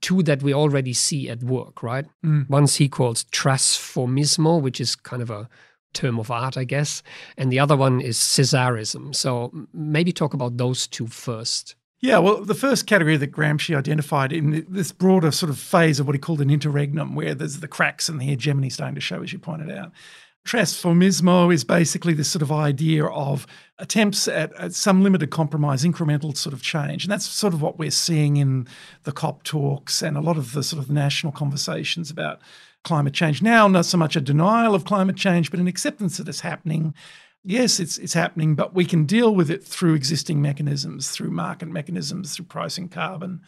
two 0.00 0.22
that 0.22 0.42
we 0.42 0.54
already 0.54 0.92
see 0.92 1.28
at 1.28 1.42
work, 1.42 1.82
right? 1.82 2.06
Mm. 2.24 2.48
One's 2.48 2.76
he 2.76 2.88
calls 2.88 3.24
transformismo, 3.24 4.60
which 4.60 4.80
is 4.80 4.96
kind 4.96 5.22
of 5.22 5.30
a 5.30 5.48
term 5.92 6.18
of 6.18 6.30
art, 6.30 6.56
I 6.56 6.64
guess. 6.64 7.02
And 7.36 7.52
the 7.52 7.58
other 7.58 7.76
one 7.76 8.00
is 8.00 8.16
Caesarism. 8.16 9.14
So 9.14 9.52
maybe 9.72 10.12
talk 10.12 10.34
about 10.34 10.56
those 10.56 10.86
two 10.86 11.06
first. 11.06 11.74
Yeah, 12.00 12.18
well, 12.18 12.42
the 12.42 12.54
first 12.54 12.86
category 12.86 13.18
that 13.18 13.30
Gramsci 13.30 13.76
identified 13.76 14.32
in 14.32 14.64
this 14.68 14.90
broader 14.90 15.30
sort 15.30 15.50
of 15.50 15.58
phase 15.58 16.00
of 16.00 16.06
what 16.06 16.14
he 16.14 16.18
called 16.18 16.40
an 16.40 16.48
interregnum, 16.48 17.14
where 17.14 17.34
there's 17.34 17.60
the 17.60 17.68
cracks 17.68 18.08
and 18.08 18.18
the 18.18 18.24
hegemony 18.24 18.70
starting 18.70 18.94
to 18.94 19.02
show, 19.02 19.22
as 19.22 19.34
you 19.34 19.38
pointed 19.38 19.70
out, 19.70 19.92
Transformismo 20.46 21.52
is 21.52 21.64
basically 21.64 22.14
this 22.14 22.30
sort 22.30 22.40
of 22.40 22.50
idea 22.50 23.04
of 23.04 23.46
attempts 23.78 24.26
at, 24.26 24.52
at, 24.54 24.72
some 24.72 25.02
limited 25.02 25.30
compromise, 25.30 25.84
incremental 25.84 26.34
sort 26.34 26.54
of 26.54 26.62
change. 26.62 27.04
And 27.04 27.12
that's 27.12 27.26
sort 27.26 27.52
of 27.52 27.60
what 27.60 27.78
we're 27.78 27.90
seeing 27.90 28.38
in 28.38 28.66
the 29.04 29.12
COP 29.12 29.42
talks 29.42 30.00
and 30.00 30.16
a 30.16 30.22
lot 30.22 30.38
of 30.38 30.54
the 30.54 30.62
sort 30.62 30.82
of 30.82 30.90
national 30.90 31.32
conversations 31.32 32.10
about 32.10 32.40
climate 32.84 33.14
change. 33.14 33.42
Now, 33.42 33.68
not 33.68 33.86
so 33.86 33.98
much 33.98 34.16
a 34.16 34.20
denial 34.20 34.74
of 34.74 34.84
climate 34.84 35.16
change, 35.16 35.50
but 35.50 35.60
an 35.60 35.66
acceptance 35.66 36.16
that 36.16 36.28
it's 36.28 36.40
happening. 36.40 36.94
Yes, 37.44 37.80
it's 37.80 37.98
it's 37.98 38.12
happening, 38.12 38.54
but 38.54 38.74
we 38.74 38.84
can 38.84 39.06
deal 39.06 39.34
with 39.34 39.50
it 39.50 39.64
through 39.64 39.94
existing 39.94 40.42
mechanisms, 40.42 41.10
through 41.10 41.30
market 41.30 41.68
mechanisms, 41.68 42.34
through 42.34 42.46
pricing 42.46 42.88
carbon. 42.88 43.40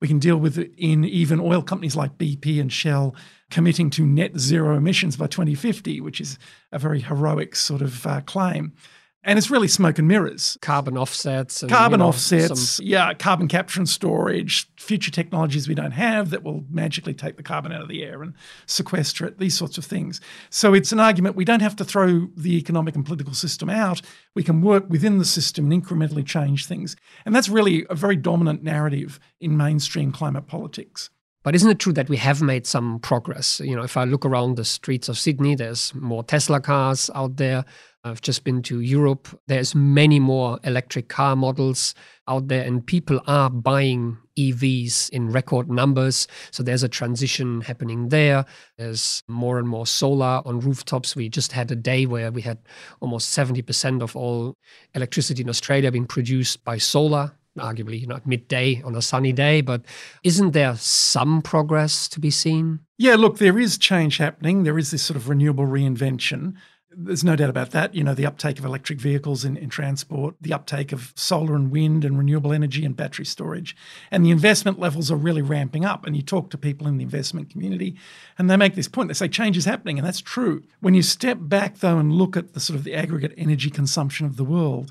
We 0.00 0.08
can 0.08 0.18
deal 0.18 0.36
with 0.36 0.58
it 0.58 0.72
in 0.76 1.04
even 1.04 1.40
oil 1.40 1.62
companies 1.62 1.96
like 1.96 2.18
BP 2.18 2.60
and 2.60 2.72
Shell 2.72 3.14
committing 3.50 3.88
to 3.90 4.04
net 4.04 4.38
zero 4.38 4.76
emissions 4.76 5.16
by 5.16 5.26
2050, 5.26 6.00
which 6.00 6.20
is 6.20 6.38
a 6.72 6.78
very 6.78 7.00
heroic 7.00 7.56
sort 7.56 7.82
of 7.82 8.06
uh, 8.06 8.20
claim. 8.22 8.74
And 9.26 9.38
it's 9.38 9.50
really 9.50 9.66
smoke 9.66 9.98
and 9.98 10.06
mirrors. 10.06 10.56
Carbon 10.62 10.96
offsets. 10.96 11.60
And, 11.60 11.70
carbon 11.70 11.98
you 11.98 12.04
know, 12.04 12.10
offsets, 12.10 12.60
some... 12.76 12.86
yeah, 12.86 13.12
carbon 13.12 13.48
capture 13.48 13.80
and 13.80 13.88
storage, 13.88 14.70
future 14.76 15.10
technologies 15.10 15.66
we 15.66 15.74
don't 15.74 15.90
have 15.90 16.30
that 16.30 16.44
will 16.44 16.64
magically 16.70 17.12
take 17.12 17.36
the 17.36 17.42
carbon 17.42 17.72
out 17.72 17.82
of 17.82 17.88
the 17.88 18.04
air 18.04 18.22
and 18.22 18.34
sequester 18.66 19.26
it, 19.26 19.38
these 19.40 19.58
sorts 19.58 19.78
of 19.78 19.84
things. 19.84 20.20
So 20.50 20.74
it's 20.74 20.92
an 20.92 21.00
argument 21.00 21.34
we 21.34 21.44
don't 21.44 21.60
have 21.60 21.74
to 21.76 21.84
throw 21.84 22.28
the 22.36 22.56
economic 22.56 22.94
and 22.94 23.04
political 23.04 23.34
system 23.34 23.68
out. 23.68 24.00
We 24.36 24.44
can 24.44 24.62
work 24.62 24.88
within 24.88 25.18
the 25.18 25.24
system 25.24 25.72
and 25.72 25.84
incrementally 25.84 26.24
change 26.24 26.66
things. 26.66 26.94
And 27.24 27.34
that's 27.34 27.48
really 27.48 27.84
a 27.90 27.96
very 27.96 28.14
dominant 28.14 28.62
narrative 28.62 29.18
in 29.40 29.56
mainstream 29.56 30.12
climate 30.12 30.46
politics. 30.46 31.10
But 31.42 31.54
isn't 31.54 31.70
it 31.70 31.78
true 31.78 31.92
that 31.92 32.08
we 32.08 32.16
have 32.16 32.42
made 32.42 32.66
some 32.66 32.98
progress? 32.98 33.60
You 33.60 33.76
know, 33.76 33.82
if 33.82 33.96
I 33.96 34.02
look 34.02 34.26
around 34.26 34.56
the 34.56 34.64
streets 34.64 35.08
of 35.08 35.16
Sydney, 35.16 35.54
there's 35.54 35.94
more 35.94 36.24
Tesla 36.24 36.60
cars 36.60 37.08
out 37.14 37.36
there. 37.36 37.64
I've 38.06 38.20
just 38.20 38.44
been 38.44 38.62
to 38.62 38.80
Europe. 38.80 39.28
There's 39.48 39.74
many 39.74 40.20
more 40.20 40.60
electric 40.62 41.08
car 41.08 41.34
models 41.34 41.94
out 42.28 42.46
there, 42.46 42.62
and 42.64 42.86
people 42.86 43.20
are 43.26 43.50
buying 43.50 44.18
EVs 44.38 45.10
in 45.10 45.30
record 45.30 45.68
numbers. 45.68 46.28
So 46.52 46.62
there's 46.62 46.84
a 46.84 46.88
transition 46.88 47.62
happening 47.62 48.10
there. 48.10 48.44
There's 48.78 49.24
more 49.26 49.58
and 49.58 49.68
more 49.68 49.86
solar 49.86 50.40
on 50.44 50.60
rooftops. 50.60 51.16
We 51.16 51.28
just 51.28 51.52
had 51.52 51.70
a 51.72 51.76
day 51.76 52.06
where 52.06 52.30
we 52.30 52.42
had 52.42 52.58
almost 53.00 53.36
70% 53.36 54.02
of 54.02 54.14
all 54.14 54.54
electricity 54.94 55.42
in 55.42 55.48
Australia 55.48 55.90
being 55.90 56.06
produced 56.06 56.64
by 56.64 56.78
solar 56.78 57.32
arguably 57.58 58.08
at 58.10 58.26
midday 58.26 58.82
on 58.82 58.94
a 58.94 59.00
sunny 59.00 59.32
day 59.32 59.62
but 59.62 59.82
isn't 60.22 60.50
there 60.50 60.76
some 60.76 61.40
progress 61.40 62.06
to 62.06 62.20
be 62.20 62.30
seen 62.30 62.80
yeah 62.98 63.14
look 63.14 63.38
there 63.38 63.58
is 63.58 63.78
change 63.78 64.18
happening 64.18 64.64
there 64.64 64.78
is 64.78 64.90
this 64.90 65.02
sort 65.02 65.16
of 65.16 65.26
renewable 65.26 65.64
reinvention 65.64 66.52
there's 66.98 67.22
no 67.22 67.36
doubt 67.36 67.50
about 67.50 67.72
that. 67.72 67.94
You 67.94 68.02
know, 68.02 68.14
the 68.14 68.24
uptake 68.24 68.58
of 68.58 68.64
electric 68.64 68.98
vehicles 68.98 69.44
in, 69.44 69.56
in 69.56 69.68
transport, 69.68 70.34
the 70.40 70.54
uptake 70.54 70.92
of 70.92 71.12
solar 71.14 71.54
and 71.54 71.70
wind 71.70 72.04
and 72.04 72.16
renewable 72.16 72.52
energy 72.52 72.84
and 72.86 72.96
battery 72.96 73.26
storage. 73.26 73.76
And 74.10 74.24
the 74.24 74.30
investment 74.30 74.78
levels 74.78 75.10
are 75.10 75.16
really 75.16 75.42
ramping 75.42 75.84
up. 75.84 76.06
And 76.06 76.16
you 76.16 76.22
talk 76.22 76.48
to 76.50 76.58
people 76.58 76.86
in 76.86 76.96
the 76.96 77.04
investment 77.04 77.50
community 77.50 77.96
and 78.38 78.48
they 78.48 78.56
make 78.56 78.74
this 78.74 78.88
point. 78.88 79.08
They 79.08 79.14
say 79.14 79.28
change 79.28 79.58
is 79.58 79.66
happening, 79.66 79.98
and 79.98 80.06
that's 80.06 80.20
true. 80.20 80.62
When 80.80 80.94
you 80.94 81.02
step 81.02 81.38
back, 81.40 81.78
though, 81.78 81.98
and 81.98 82.12
look 82.12 82.36
at 82.36 82.54
the 82.54 82.60
sort 82.60 82.78
of 82.78 82.84
the 82.84 82.94
aggregate 82.94 83.34
energy 83.36 83.68
consumption 83.68 84.26
of 84.26 84.36
the 84.36 84.44
world, 84.44 84.90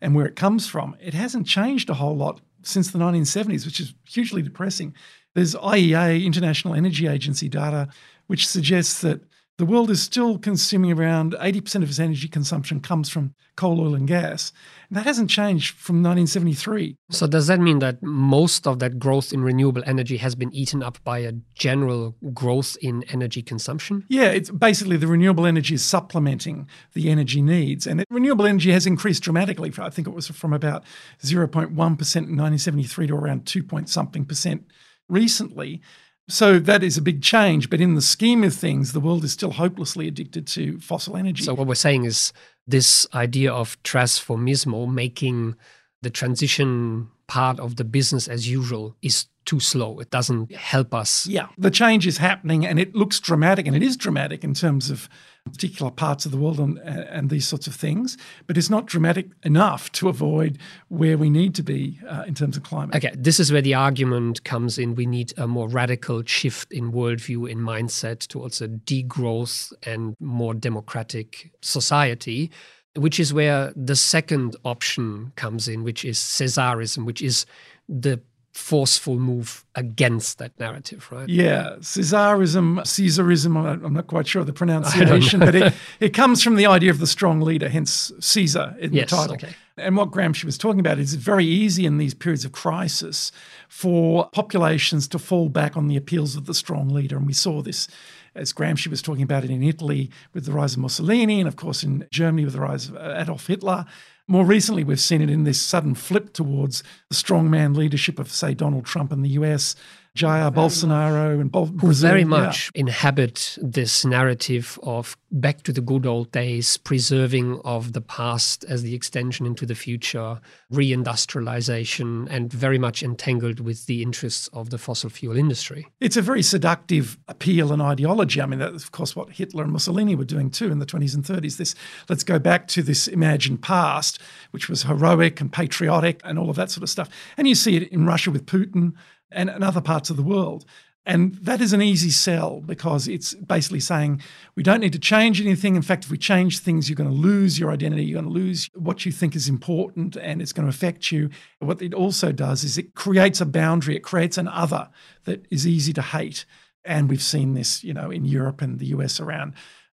and 0.00 0.14
where 0.14 0.26
it 0.26 0.36
comes 0.36 0.66
from, 0.66 0.94
it 1.00 1.14
hasn't 1.14 1.46
changed 1.46 1.88
a 1.88 1.94
whole 1.94 2.16
lot 2.16 2.40
since 2.62 2.90
the 2.90 2.98
1970s, 2.98 3.64
which 3.64 3.80
is 3.80 3.94
hugely 4.04 4.42
depressing. 4.42 4.94
There's 5.34 5.54
IEA, 5.54 6.24
International 6.24 6.74
Energy 6.74 7.06
Agency 7.06 7.48
data, 7.48 7.88
which 8.26 8.46
suggests 8.46 9.00
that 9.00 9.22
the 9.58 9.64
world 9.64 9.90
is 9.90 10.02
still 10.02 10.38
consuming 10.38 10.92
around 10.92 11.32
80% 11.32 11.76
of 11.76 11.88
its 11.88 11.98
energy 11.98 12.28
consumption 12.28 12.80
comes 12.80 13.08
from 13.08 13.34
coal, 13.56 13.80
oil, 13.80 13.94
and 13.94 14.06
gas. 14.06 14.52
And 14.90 14.98
that 14.98 15.06
hasn't 15.06 15.30
changed 15.30 15.76
from 15.76 15.96
1973. 15.96 16.96
So, 17.10 17.26
does 17.26 17.46
that 17.46 17.58
mean 17.58 17.78
that 17.78 18.02
most 18.02 18.66
of 18.66 18.80
that 18.80 18.98
growth 18.98 19.32
in 19.32 19.40
renewable 19.42 19.82
energy 19.86 20.18
has 20.18 20.34
been 20.34 20.54
eaten 20.54 20.82
up 20.82 21.02
by 21.04 21.20
a 21.20 21.32
general 21.54 22.16
growth 22.34 22.76
in 22.82 23.02
energy 23.04 23.42
consumption? 23.42 24.04
Yeah, 24.08 24.26
it's 24.26 24.50
basically 24.50 24.98
the 24.98 25.06
renewable 25.06 25.46
energy 25.46 25.74
is 25.74 25.84
supplementing 25.84 26.68
the 26.92 27.08
energy 27.08 27.40
needs. 27.40 27.86
And 27.86 28.04
renewable 28.10 28.46
energy 28.46 28.72
has 28.72 28.86
increased 28.86 29.22
dramatically. 29.22 29.72
I 29.78 29.88
think 29.88 30.06
it 30.06 30.14
was 30.14 30.28
from 30.28 30.52
about 30.52 30.84
0.1% 31.22 31.66
in 31.66 31.72
1973 31.72 33.06
to 33.06 33.14
around 33.14 33.46
2 33.46 33.62
point 33.62 33.88
something 33.88 34.26
percent 34.26 34.66
recently. 35.08 35.80
So 36.28 36.58
that 36.58 36.82
is 36.82 36.96
a 36.96 37.02
big 37.02 37.22
change. 37.22 37.70
But 37.70 37.80
in 37.80 37.94
the 37.94 38.02
scheme 38.02 38.42
of 38.42 38.54
things, 38.54 38.92
the 38.92 39.00
world 39.00 39.24
is 39.24 39.32
still 39.32 39.52
hopelessly 39.52 40.08
addicted 40.08 40.46
to 40.48 40.78
fossil 40.80 41.16
energy. 41.16 41.44
So 41.44 41.54
what 41.54 41.66
we're 41.66 41.74
saying 41.74 42.04
is 42.04 42.32
this 42.66 43.06
idea 43.14 43.52
of 43.52 43.80
transformismo, 43.84 44.92
making 44.92 45.54
the 46.02 46.10
transition 46.10 47.08
part 47.28 47.60
of 47.60 47.76
the 47.76 47.84
business 47.84 48.28
as 48.28 48.48
usual, 48.48 48.96
is 49.02 49.26
too 49.46 49.60
slow. 49.60 49.98
It 49.98 50.10
doesn't 50.10 50.54
help 50.54 50.92
us. 50.92 51.26
Yeah, 51.26 51.48
the 51.56 51.70
change 51.70 52.06
is 52.06 52.18
happening 52.18 52.66
and 52.66 52.78
it 52.78 52.94
looks 52.94 53.18
dramatic, 53.20 53.66
and 53.66 53.74
it 53.74 53.82
is 53.82 53.96
dramatic 53.96 54.44
in 54.44 54.52
terms 54.54 54.90
of 54.90 55.08
particular 55.52 55.90
parts 55.92 56.26
of 56.26 56.32
the 56.32 56.36
world 56.36 56.58
and, 56.58 56.78
and 56.78 57.30
these 57.30 57.46
sorts 57.46 57.66
of 57.66 57.74
things, 57.74 58.18
but 58.46 58.58
it's 58.58 58.68
not 58.68 58.86
dramatic 58.86 59.28
enough 59.44 59.90
to 59.92 60.08
avoid 60.08 60.58
where 60.88 61.16
we 61.16 61.30
need 61.30 61.54
to 61.54 61.62
be 61.62 62.00
uh, 62.08 62.24
in 62.26 62.34
terms 62.34 62.56
of 62.56 62.62
climate. 62.62 62.96
Okay, 62.96 63.14
this 63.16 63.38
is 63.38 63.52
where 63.52 63.62
the 63.62 63.74
argument 63.74 64.42
comes 64.44 64.76
in. 64.76 64.94
We 64.96 65.06
need 65.06 65.32
a 65.38 65.46
more 65.46 65.68
radical 65.68 66.24
shift 66.24 66.72
in 66.72 66.92
worldview, 66.92 67.48
in 67.48 67.58
mindset 67.58 68.26
towards 68.26 68.60
a 68.60 68.68
degrowth 68.68 69.72
and 69.84 70.16
more 70.20 70.52
democratic 70.52 71.52
society, 71.62 72.50
which 72.96 73.20
is 73.20 73.32
where 73.32 73.72
the 73.76 73.96
second 73.96 74.56
option 74.64 75.32
comes 75.36 75.68
in, 75.68 75.84
which 75.84 76.04
is 76.04 76.18
Caesarism, 76.18 77.04
which 77.04 77.22
is 77.22 77.46
the 77.88 78.20
forceful 78.56 79.18
move 79.18 79.64
against 79.74 80.38
that 80.38 80.58
narrative, 80.58 81.06
right? 81.12 81.28
Yeah, 81.28 81.76
Caesarism, 81.80 82.78
Caesarism, 82.78 83.84
I'm 83.84 83.92
not 83.92 84.06
quite 84.06 84.26
sure 84.26 84.40
of 84.40 84.46
the 84.46 84.52
pronunciation, 84.64 85.40
but 85.40 85.54
it, 85.54 85.74
it 86.00 86.08
comes 86.14 86.42
from 86.42 86.56
the 86.56 86.66
idea 86.66 86.90
of 86.90 86.98
the 86.98 87.06
strong 87.06 87.40
leader, 87.40 87.68
hence 87.68 88.10
Caesar 88.18 88.74
in 88.80 88.94
yes, 88.94 89.10
the 89.10 89.16
title. 89.16 89.34
Okay. 89.34 89.54
And 89.76 89.94
what 89.96 90.10
Gramsci 90.10 90.44
was 90.44 90.56
talking 90.56 90.80
about 90.80 90.98
is 90.98 91.14
very 91.14 91.44
easy 91.44 91.84
in 91.84 91.98
these 91.98 92.14
periods 92.14 92.46
of 92.46 92.52
crisis 92.52 93.30
for 93.68 94.30
populations 94.30 95.06
to 95.08 95.18
fall 95.18 95.50
back 95.50 95.76
on 95.76 95.88
the 95.88 95.96
appeals 95.96 96.34
of 96.34 96.46
the 96.46 96.54
strong 96.54 96.88
leader. 96.88 97.18
And 97.18 97.26
we 97.26 97.34
saw 97.34 97.60
this 97.60 97.88
as 98.34 98.54
Gramsci 98.54 98.88
was 98.88 99.02
talking 99.02 99.22
about 99.22 99.44
it 99.44 99.50
in 99.50 99.62
Italy 99.62 100.10
with 100.32 100.46
the 100.46 100.52
rise 100.52 100.74
of 100.74 100.78
Mussolini, 100.78 101.40
and 101.40 101.48
of 101.48 101.56
course 101.56 101.82
in 101.82 102.06
Germany 102.10 102.44
with 102.44 102.54
the 102.54 102.60
rise 102.60 102.88
of 102.88 102.96
Adolf 102.96 103.46
Hitler. 103.48 103.84
More 104.28 104.44
recently, 104.44 104.82
we've 104.82 104.98
seen 104.98 105.22
it 105.22 105.30
in 105.30 105.44
this 105.44 105.60
sudden 105.60 105.94
flip 105.94 106.32
towards 106.32 106.82
the 107.08 107.14
strongman 107.14 107.76
leadership 107.76 108.18
of, 108.18 108.30
say, 108.30 108.54
Donald 108.54 108.84
Trump 108.84 109.12
in 109.12 109.22
the 109.22 109.30
US, 109.30 109.76
Jair 110.16 110.52
Bolsonaro 110.52 111.40
and 111.40 111.52
Bol- 111.52 111.66
who 111.66 111.92
very 111.92 112.24
much 112.24 112.70
yeah. 112.74 112.80
inhabit 112.80 113.58
this 113.60 114.04
narrative 114.04 114.78
of 114.82 115.16
back 115.30 115.62
to 115.64 115.72
the 115.72 115.82
good 115.82 116.06
old 116.06 116.32
days, 116.32 116.78
preserving 116.78 117.60
of 117.64 117.92
the 117.92 118.00
past 118.00 118.64
as 118.64 118.82
the 118.82 118.94
extension 118.94 119.44
into 119.44 119.66
the 119.66 119.74
future, 119.74 120.40
reindustrialization, 120.72 122.26
and 122.30 122.50
very 122.50 122.78
much 122.78 123.02
entangled 123.02 123.60
with 123.60 123.84
the 123.86 124.02
interests 124.02 124.48
of 124.54 124.70
the 124.70 124.78
fossil 124.78 125.10
fuel 125.10 125.36
industry. 125.36 125.86
It's 126.00 126.16
a 126.16 126.22
very 126.22 126.42
seductive 126.42 127.18
appeal 127.28 127.70
and 127.72 127.82
ideology. 127.82 128.40
I 128.40 128.46
mean, 128.46 128.58
that's 128.58 128.84
of 128.84 128.92
course 128.92 129.14
what 129.14 129.30
Hitler 129.30 129.64
and 129.64 129.72
Mussolini 129.72 130.14
were 130.14 130.24
doing 130.24 130.50
too 130.50 130.70
in 130.70 130.78
the 130.78 130.86
20s 130.86 131.14
and 131.14 131.24
30s. 131.24 131.58
This 131.58 131.74
let's 132.08 132.24
go 132.24 132.38
back 132.38 132.68
to 132.68 132.82
this 132.82 133.06
imagined 133.06 133.60
past, 133.60 134.18
which 134.50 134.70
was 134.70 134.84
heroic 134.84 135.42
and 135.42 135.52
patriotic 135.52 136.22
and 136.24 136.38
all 136.38 136.48
of 136.48 136.56
that 136.56 136.70
sort 136.70 136.82
of 136.82 136.88
stuff. 136.88 137.10
And 137.36 137.46
you 137.46 137.54
see 137.54 137.76
it 137.76 137.92
in 137.92 138.06
Russia 138.06 138.30
with 138.30 138.46
Putin 138.46 138.94
and, 139.30 139.50
and 139.50 139.64
other 139.64 139.80
parts 139.80 140.10
of 140.10 140.16
the 140.16 140.22
world. 140.22 140.64
And 141.08 141.36
that 141.36 141.60
is 141.60 141.72
an 141.72 141.80
easy 141.80 142.10
sell 142.10 142.60
because 142.60 143.06
it's 143.06 143.32
basically 143.34 143.78
saying 143.78 144.20
we 144.56 144.64
don't 144.64 144.80
need 144.80 144.92
to 144.92 144.98
change 144.98 145.40
anything. 145.40 145.76
In 145.76 145.82
fact, 145.82 146.04
if 146.04 146.10
we 146.10 146.18
change 146.18 146.58
things, 146.58 146.90
you're 146.90 146.96
going 146.96 147.08
to 147.08 147.14
lose 147.14 147.60
your 147.60 147.70
identity, 147.70 148.04
you're 148.04 148.20
going 148.20 148.32
to 148.32 148.38
lose 148.38 148.68
what 148.74 149.06
you 149.06 149.12
think 149.12 149.36
is 149.36 149.48
important, 149.48 150.16
and 150.16 150.42
it's 150.42 150.52
going 150.52 150.66
to 150.66 150.74
affect 150.74 151.12
you. 151.12 151.30
What 151.60 151.80
it 151.80 151.94
also 151.94 152.32
does 152.32 152.64
is 152.64 152.76
it 152.76 152.96
creates 152.96 153.40
a 153.40 153.46
boundary, 153.46 153.94
it 153.94 154.02
creates 154.02 154.36
an 154.36 154.48
other 154.48 154.88
that 155.24 155.46
is 155.48 155.64
easy 155.64 155.92
to 155.92 156.02
hate. 156.02 156.44
And 156.84 157.08
we've 157.08 157.22
seen 157.22 157.54
this, 157.54 157.84
you 157.84 157.94
know, 157.94 158.10
in 158.10 158.24
Europe 158.24 158.60
and 158.60 158.80
the 158.80 158.86
US 158.86 159.20
around 159.20 159.54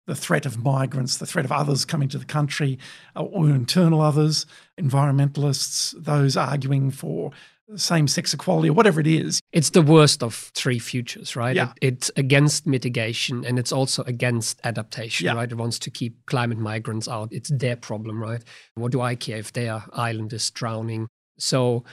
the 0.07 0.15
threat 0.15 0.45
of 0.45 0.61
migrants, 0.61 1.17
the 1.17 1.25
threat 1.25 1.45
of 1.45 1.51
others 1.53 1.85
coming 1.85 2.09
to 2.09 2.17
the 2.17 2.25
country, 2.25 2.79
or 3.15 3.49
internal 3.49 4.01
others, 4.01 4.45
environmentalists, 4.77 5.93
those 6.01 6.35
arguing 6.35 6.91
for 6.91 7.31
same 7.75 8.07
sex 8.07 8.33
equality 8.33 8.69
or 8.69 8.73
whatever 8.73 8.99
it 8.99 9.07
is. 9.07 9.41
It's 9.51 9.71
the 9.71 9.81
worst 9.81 10.23
of 10.23 10.33
three 10.55 10.79
futures, 10.79 11.35
right? 11.35 11.55
Yeah. 11.55 11.73
It, 11.81 11.93
it's 11.93 12.11
against 12.15 12.65
mitigation 12.65 13.43
and 13.45 13.59
it's 13.59 13.71
also 13.71 14.03
against 14.03 14.59
adaptation, 14.63 15.25
yeah. 15.25 15.33
right? 15.33 15.51
It 15.51 15.55
wants 15.55 15.79
to 15.79 15.89
keep 15.89 16.25
climate 16.25 16.57
migrants 16.57 17.07
out. 17.07 17.29
It's 17.31 17.49
their 17.49 17.75
problem, 17.75 18.21
right? 18.21 18.43
What 18.75 18.91
do 18.91 19.01
I 19.01 19.15
care 19.15 19.37
if 19.37 19.53
their 19.53 19.83
island 19.93 20.31
is 20.33 20.49
drowning? 20.49 21.07
So, 21.37 21.83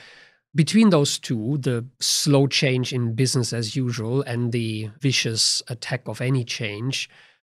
between 0.53 0.89
those 0.89 1.19
two, 1.19 1.57
the 1.59 1.85
slow 1.99 2.47
change 2.47 2.93
in 2.93 3.13
business 3.13 3.51
as 3.51 3.75
usual 3.75 4.21
and 4.21 4.53
the 4.53 4.89
vicious 5.01 5.61
attack 5.67 6.07
of 6.07 6.21
any 6.21 6.45
change, 6.45 7.09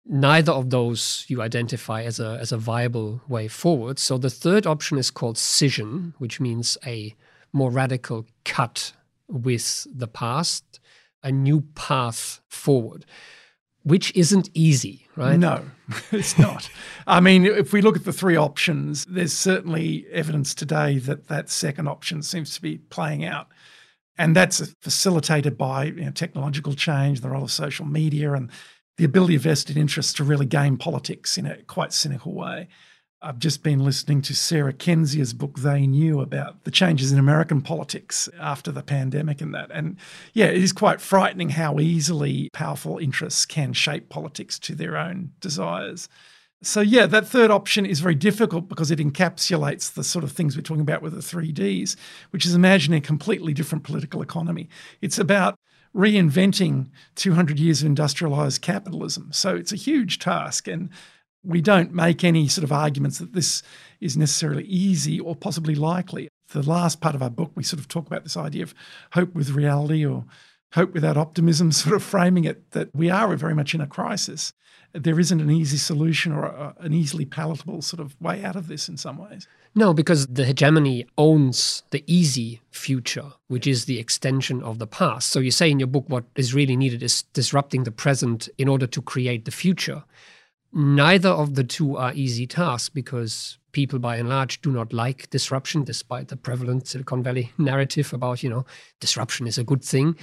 neither 0.05 0.51
of 0.51 0.69
those 0.69 1.23
you 1.29 1.41
identify 1.41 2.03
as 2.03 2.19
a, 2.19 2.37
as 2.41 2.51
a 2.51 2.57
viable 2.57 3.21
way 3.29 3.47
forward. 3.47 3.99
So 3.99 4.17
the 4.17 4.29
third 4.29 4.67
option 4.67 4.97
is 4.97 5.11
called 5.11 5.37
scission, 5.37 6.13
which 6.17 6.41
means 6.41 6.77
a 6.85 7.15
more 7.53 7.71
radical 7.71 8.25
cut 8.45 8.93
with 9.27 9.87
the 9.93 10.07
past, 10.07 10.79
a 11.23 11.31
new 11.31 11.61
path 11.75 12.41
forward, 12.47 13.05
which 13.83 14.15
isn't 14.15 14.49
easy, 14.53 15.07
right? 15.15 15.37
No, 15.37 15.63
it's 16.11 16.37
not. 16.37 16.69
I 17.07 17.19
mean, 17.19 17.45
if 17.45 17.73
we 17.73 17.81
look 17.81 17.95
at 17.95 18.05
the 18.05 18.13
three 18.13 18.35
options, 18.35 19.05
there's 19.05 19.33
certainly 19.33 20.05
evidence 20.11 20.53
today 20.53 20.97
that 20.99 21.27
that 21.27 21.49
second 21.49 21.87
option 21.87 22.21
seems 22.21 22.55
to 22.55 22.61
be 22.61 22.77
playing 22.77 23.25
out. 23.25 23.47
And 24.17 24.35
that's 24.35 24.75
facilitated 24.81 25.57
by 25.57 25.85
you 25.85 26.05
know, 26.05 26.11
technological 26.11 26.73
change, 26.73 27.21
the 27.21 27.29
role 27.29 27.43
of 27.43 27.51
social 27.51 27.85
media, 27.85 28.33
and 28.33 28.51
the 28.97 29.05
ability 29.05 29.35
of 29.35 29.43
vested 29.43 29.77
interests 29.77 30.11
to 30.13 30.25
really 30.25 30.45
game 30.45 30.77
politics 30.77 31.37
in 31.37 31.45
a 31.45 31.63
quite 31.63 31.93
cynical 31.93 32.33
way. 32.33 32.67
I've 33.21 33.39
just 33.39 33.63
been 33.63 33.83
listening 33.83 34.21
to 34.23 34.33
Sarah 34.33 34.71
Kendzior's 34.71 35.33
book, 35.33 35.59
They 35.59 35.85
Knew, 35.85 36.21
about 36.21 36.63
the 36.63 36.71
changes 36.71 37.11
in 37.11 37.19
American 37.19 37.61
politics 37.61 38.29
after 38.39 38.71
the 38.71 38.81
pandemic 38.81 39.41
and 39.41 39.53
that. 39.53 39.69
And 39.71 39.97
yeah, 40.33 40.45
it 40.45 40.63
is 40.63 40.71
quite 40.71 41.01
frightening 41.01 41.49
how 41.49 41.79
easily 41.79 42.49
powerful 42.53 42.97
interests 42.97 43.45
can 43.45 43.73
shape 43.73 44.07
politics 44.07 44.57
to 44.59 44.73
their 44.73 44.95
own 44.95 45.33
desires. 45.41 46.07
So, 46.61 46.79
yeah, 46.79 47.07
that 47.07 47.27
third 47.27 47.51
option 47.51 47.85
is 47.85 47.99
very 47.99 48.15
difficult 48.15 48.69
because 48.69 48.89
it 48.89 48.99
encapsulates 48.99 49.93
the 49.93 50.03
sort 50.03 50.23
of 50.23 50.31
things 50.31 50.55
we're 50.55 50.61
talking 50.61 50.81
about 50.81 51.01
with 51.01 51.13
the 51.13 51.21
three 51.21 51.51
Ds, 51.51 51.97
which 52.29 52.45
is 52.45 52.53
imagining 52.53 52.99
a 52.99 53.05
completely 53.05 53.53
different 53.53 53.83
political 53.83 54.21
economy. 54.21 54.69
It's 55.01 55.19
about 55.19 55.55
reinventing 55.93 56.87
200 57.15 57.59
years 57.59 57.81
of 57.81 57.87
industrialized 57.87 58.61
capitalism. 58.61 59.29
So, 59.33 59.57
it's 59.57 59.73
a 59.73 59.77
huge 59.77 60.19
task. 60.19 60.69
And 60.69 60.89
we 61.43 61.61
don't 61.61 61.93
make 61.93 62.23
any 62.23 62.47
sort 62.47 62.63
of 62.63 62.71
arguments 62.71 63.19
that 63.19 63.33
this 63.33 63.63
is 64.01 64.17
necessarily 64.17 64.65
easy 64.65 65.19
or 65.19 65.35
possibly 65.35 65.75
likely. 65.75 66.29
The 66.49 66.67
last 66.67 66.99
part 66.99 67.15
of 67.15 67.21
our 67.21 67.29
book, 67.29 67.51
we 67.55 67.63
sort 67.63 67.79
of 67.79 67.87
talk 67.87 68.07
about 68.07 68.23
this 68.23 68.37
idea 68.37 68.63
of 68.63 68.73
hope 69.13 69.33
with 69.33 69.51
reality 69.51 70.05
or 70.05 70.25
hope 70.73 70.93
without 70.93 71.17
optimism, 71.17 71.71
sort 71.73 71.95
of 71.95 72.03
framing 72.03 72.43
it 72.43 72.71
that 72.71 72.89
we 72.93 73.09
are 73.09 73.35
very 73.35 73.55
much 73.55 73.73
in 73.73 73.81
a 73.81 73.87
crisis. 73.87 74.53
There 74.91 75.19
isn't 75.19 75.39
an 75.39 75.51
easy 75.51 75.77
solution 75.77 76.31
or 76.31 76.45
a, 76.45 76.75
an 76.79 76.93
easily 76.93 77.25
palatable 77.25 77.83
sort 77.83 77.99
of 77.99 78.19
way 78.19 78.43
out 78.43 78.55
of 78.55 78.67
this 78.67 78.89
in 78.89 78.97
some 78.97 79.17
ways. 79.17 79.47
No, 79.75 79.93
because 79.93 80.25
the 80.25 80.45
hegemony 80.45 81.05
owns 81.15 81.83
the 81.91 82.03
easy 82.07 82.61
future, 82.71 83.33
which 83.47 83.67
is 83.67 83.85
the 83.85 83.99
extension 83.99 84.63
of 84.63 84.79
the 84.79 84.87
past. 84.87 85.29
So 85.29 85.39
you 85.39 85.51
say 85.51 85.69
in 85.69 85.79
your 85.79 85.87
book 85.87 86.05
what 86.07 86.25
is 86.35 86.55
really 86.55 86.75
needed 86.75 87.03
is 87.03 87.21
disrupting 87.33 87.83
the 87.83 87.91
present 87.91 88.49
in 88.57 88.67
order 88.67 88.87
to 88.87 89.01
create 89.01 89.45
the 89.45 89.51
future. 89.51 90.03
Neither 90.71 91.29
of 91.29 91.55
the 91.55 91.63
two 91.63 91.97
are 91.97 92.13
easy 92.13 92.45
tasks 92.45 92.89
because 92.89 93.57
people 93.71 93.99
by 93.99 94.17
and 94.17 94.29
large 94.29 94.61
do 94.61 94.71
not 94.71 94.93
like 94.93 95.29
disruption, 95.29 95.83
despite 95.83 96.27
the 96.27 96.37
prevalent 96.37 96.87
Silicon 96.87 97.23
Valley 97.23 97.51
narrative 97.57 98.13
about, 98.13 98.43
you 98.43 98.49
know, 98.49 98.65
disruption 98.99 99.47
is 99.47 99.57
a 99.57 99.63
good 99.63 99.83
thing. 99.83 100.15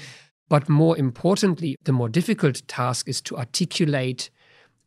But 0.48 0.68
more 0.68 0.96
importantly, 0.96 1.76
the 1.82 1.92
more 1.92 2.08
difficult 2.08 2.62
task 2.68 3.08
is 3.08 3.20
to 3.22 3.36
articulate 3.36 4.30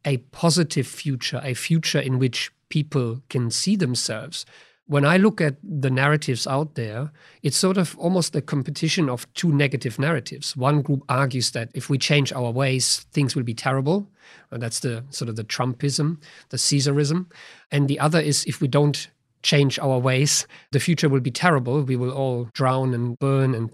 a 0.06 0.18
positive 0.18 0.88
future, 0.88 1.42
a 1.44 1.54
future 1.54 2.00
in 2.00 2.20
which 2.20 2.52
people 2.70 3.22
can 3.30 3.52
see 3.52 3.76
themselves 3.76 4.46
when 4.90 5.06
I 5.06 5.18
look 5.18 5.40
at 5.40 5.58
the 5.62 5.92
narratives 5.92 6.48
out 6.48 6.74
there, 6.74 7.12
it's 7.44 7.56
sort 7.56 7.78
of 7.78 7.96
almost 8.00 8.36
a 8.36 8.42
competition 8.42 9.08
of 9.08 9.32
two 9.36 9.52
negative 9.52 10.00
narratives. 10.00 10.58
One 10.58 10.82
group 10.82 11.04
argues 11.08 11.52
that 11.52 11.70
if 11.76 11.92
we 11.92 12.00
change 12.00 12.34
our 12.34 12.50
ways, 12.50 13.06
things 13.14 13.36
will 13.36 13.44
be 13.44 13.54
terrible. 13.54 14.10
And 14.50 14.64
that's 14.64 14.80
the 14.80 15.04
sort 15.12 15.30
of 15.30 15.36
the 15.36 15.44
Trumpism, 15.44 16.18
the 16.50 16.58
Caesarism. 16.58 17.28
And 17.70 17.88
the 17.88 18.00
other 18.00 18.20
is 18.20 18.44
if 18.46 18.62
we 18.62 18.68
don't 18.68 19.08
change 19.44 19.78
our 19.78 20.00
ways, 20.00 20.48
the 20.72 20.80
future 20.80 21.08
will 21.08 21.20
be 21.20 21.30
terrible. 21.30 21.84
We 21.84 21.96
will 21.96 22.12
all 22.12 22.50
drown 22.54 22.96
and 22.96 23.18
burn 23.20 23.54
and 23.54 23.72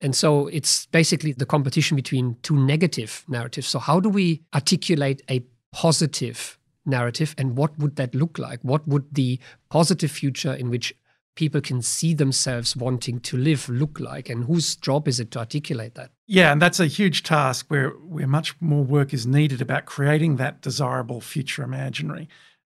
and 0.00 0.14
so 0.14 0.48
it's 0.48 0.86
basically 0.86 1.32
the 1.32 1.46
competition 1.46 1.96
between 1.96 2.36
two 2.42 2.56
negative 2.56 3.24
narratives. 3.26 3.66
So 3.66 3.78
how 3.80 3.98
do 3.98 4.08
we 4.08 4.42
articulate 4.54 5.22
a 5.28 5.42
positive 5.72 6.57
narrative 6.88 7.34
and 7.38 7.56
what 7.56 7.78
would 7.78 7.96
that 7.96 8.14
look 8.14 8.38
like? 8.38 8.60
What 8.62 8.88
would 8.88 9.14
the 9.14 9.38
positive 9.68 10.10
future 10.10 10.52
in 10.52 10.70
which 10.70 10.94
people 11.38 11.60
can 11.60 11.80
see 11.80 12.14
themselves 12.14 12.76
wanting 12.76 13.20
to 13.20 13.36
live 13.36 13.68
look 13.68 14.00
like 14.00 14.28
and 14.28 14.44
whose 14.44 14.74
job 14.74 15.06
is 15.06 15.20
it 15.20 15.30
to 15.30 15.38
articulate 15.38 15.94
that? 15.94 16.10
Yeah, 16.26 16.50
and 16.50 16.60
that's 16.60 16.80
a 16.80 16.86
huge 16.86 17.22
task 17.22 17.66
where 17.68 17.90
where 17.90 18.26
much 18.26 18.60
more 18.60 18.82
work 18.82 19.14
is 19.14 19.26
needed 19.26 19.62
about 19.62 19.86
creating 19.86 20.36
that 20.36 20.60
desirable 20.62 21.20
future 21.20 21.62
imaginary. 21.62 22.28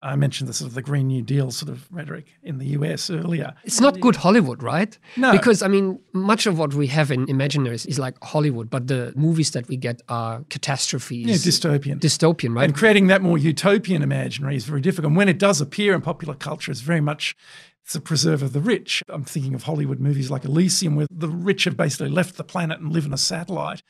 I 0.01 0.15
mentioned 0.15 0.47
the 0.47 0.53
sort 0.53 0.69
of 0.69 0.75
the 0.75 0.81
Green 0.81 1.07
New 1.07 1.21
Deal 1.21 1.51
sort 1.51 1.69
of 1.69 1.91
rhetoric 1.91 2.27
in 2.41 2.57
the 2.57 2.67
US 2.67 3.09
earlier. 3.09 3.53
It's 3.65 3.81
not 3.81 3.99
good 3.99 4.15
Hollywood, 4.15 4.63
right? 4.63 4.97
No. 5.17 5.33
Because, 5.33 5.61
I 5.61 5.67
mean, 5.67 5.99
much 6.13 6.45
of 6.45 6.57
what 6.57 6.73
we 6.73 6.87
have 6.87 7.11
in 7.11 7.25
imaginaries 7.27 7.85
is 7.85 7.99
like 7.99 8.15
Hollywood, 8.23 8.69
but 8.69 8.87
the 8.87 9.11
movies 9.17 9.51
that 9.51 9.67
we 9.67 9.75
get 9.75 10.01
are 10.07 10.45
catastrophes. 10.49 11.27
Yeah, 11.27 11.35
dystopian. 11.35 11.99
Dystopian, 11.99 12.55
right? 12.55 12.63
And 12.63 12.73
creating 12.73 13.07
that 13.07 13.21
more 13.21 13.37
utopian 13.37 14.01
imaginary 14.01 14.55
is 14.55 14.63
very 14.63 14.79
difficult. 14.79 15.09
And 15.09 15.17
when 15.17 15.27
it 15.27 15.37
does 15.37 15.59
appear 15.59 15.93
in 15.93 16.01
popular 16.01 16.33
culture, 16.33 16.71
it's 16.71 16.81
very 16.81 17.01
much 17.01 17.35
it's 17.89 17.95
a 17.95 18.01
preserve 18.01 18.43
of 18.43 18.53
the 18.53 18.59
rich. 18.59 19.01
I'm 19.09 19.23
thinking 19.23 19.55
of 19.55 19.63
Hollywood 19.63 19.99
movies 19.99 20.29
like 20.29 20.45
Elysium, 20.45 20.95
where 20.95 21.07
the 21.09 21.27
rich 21.27 21.63
have 21.63 21.75
basically 21.75 22.09
left 22.09 22.37
the 22.37 22.43
planet 22.43 22.79
and 22.79 22.93
live 22.93 23.07
in 23.07 23.13
a 23.13 23.17
satellite. 23.17 23.81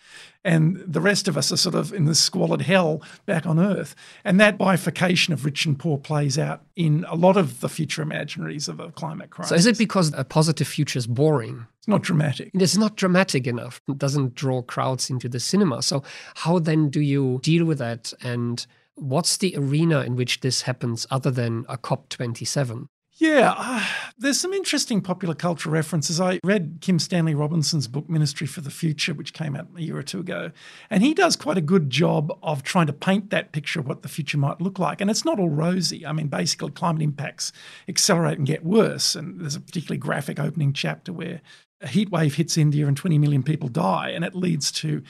And 0.42 0.78
the 0.88 1.02
rest 1.02 1.28
of 1.28 1.38
us 1.38 1.52
are 1.52 1.58
sort 1.58 1.76
of 1.76 1.92
in 1.92 2.06
this 2.06 2.22
squalid 2.22 2.62
hell 2.62 3.04
back 3.26 3.46
on 3.46 3.60
Earth. 3.60 3.96
And 4.24 4.40
that 4.40 4.58
bifurcation 4.58 5.34
of 5.34 5.44
rich 5.44 5.66
and 5.66 5.78
poor 5.78 5.98
plays 5.98 6.40
out 6.40 6.62
in 6.78 7.06
a 7.10 7.16
lot 7.16 7.36
of 7.36 7.60
the 7.60 7.68
future 7.68 8.02
imaginaries 8.02 8.70
of 8.70 8.80
a 8.80 8.90
climate 8.90 9.32
crisis. 9.32 9.50
So 9.50 9.56
is 9.56 9.66
it 9.66 9.78
because 9.78 10.14
a 10.16 10.24
positive 10.24 10.70
future 10.70 10.98
is 10.98 11.06
boring? 11.06 11.68
It's 11.80 11.90
not 11.90 12.02
dramatic. 12.02 12.52
It's 12.54 12.78
not 12.78 12.96
dramatic 12.96 13.48
enough. 13.48 13.82
It 13.90 13.98
doesn't 13.98 14.34
draw 14.34 14.62
crowds 14.62 15.10
into 15.10 15.28
the 15.28 15.42
cinema. 15.42 15.82
So 15.82 16.04
how 16.36 16.60
then 16.60 16.88
do 16.88 17.02
you 17.02 17.42
deal 17.44 17.66
with 17.66 17.80
that? 17.80 18.14
And 18.22 18.66
what's 18.96 19.36
the 19.36 19.58
arena 19.58 20.04
in 20.04 20.16
which 20.16 20.40
this 20.40 20.62
happens 20.62 21.06
other 21.12 21.32
than 21.32 21.66
a 21.68 21.78
COP27? 21.78 22.88
Yeah, 23.20 23.54
uh, 23.58 23.86
there's 24.18 24.40
some 24.40 24.54
interesting 24.54 25.02
popular 25.02 25.36
culture 25.36 25.70
references. 25.70 26.22
I 26.22 26.40
read 26.42 26.78
Kim 26.80 27.00
Stanley 27.00 27.36
Robinson's 27.36 27.90
book, 27.90 28.10
Ministry 28.10 28.48
for 28.48 28.62
the 28.62 28.72
Future, 28.72 29.14
which 29.14 29.34
came 29.34 29.58
out 29.58 29.68
a 29.76 29.82
year 29.82 29.98
or 29.98 30.04
two 30.04 30.22
ago. 30.22 30.52
And 30.90 31.04
he 31.04 31.14
does 31.14 31.36
quite 31.36 31.58
a 31.58 31.62
good 31.62 31.90
job 31.90 32.32
of 32.42 32.64
trying 32.64 32.88
to 32.88 32.94
paint 32.94 33.30
that 33.32 33.52
picture 33.52 33.82
of 33.82 33.88
what 33.88 34.04
the 34.04 34.08
future 34.08 34.38
might 34.38 34.62
look 34.62 34.80
like. 34.80 35.02
And 35.02 35.12
it's 35.12 35.26
not 35.26 35.38
all 35.38 35.50
rosy. 35.50 36.06
I 36.06 36.14
mean, 36.14 36.28
basically, 36.28 36.72
climate 36.72 37.02
impacts 37.02 37.52
accelerate 37.90 38.38
and 38.38 38.48
get 38.48 38.64
worse. 38.64 39.16
And 39.16 39.42
there's 39.42 39.56
a 39.56 39.62
particularly 39.62 39.98
graphic 40.00 40.40
opening 40.40 40.72
chapter 40.72 41.12
where 41.12 41.42
a 41.82 41.88
heat 41.88 42.10
wave 42.10 42.36
hits 42.36 42.58
India 42.58 42.88
and 42.88 42.96
20 42.96 43.18
million 43.18 43.44
people 43.44 43.70
die, 43.70 44.10
and 44.10 44.24
it 44.24 44.36
leads 44.36 44.72
to 44.72 45.02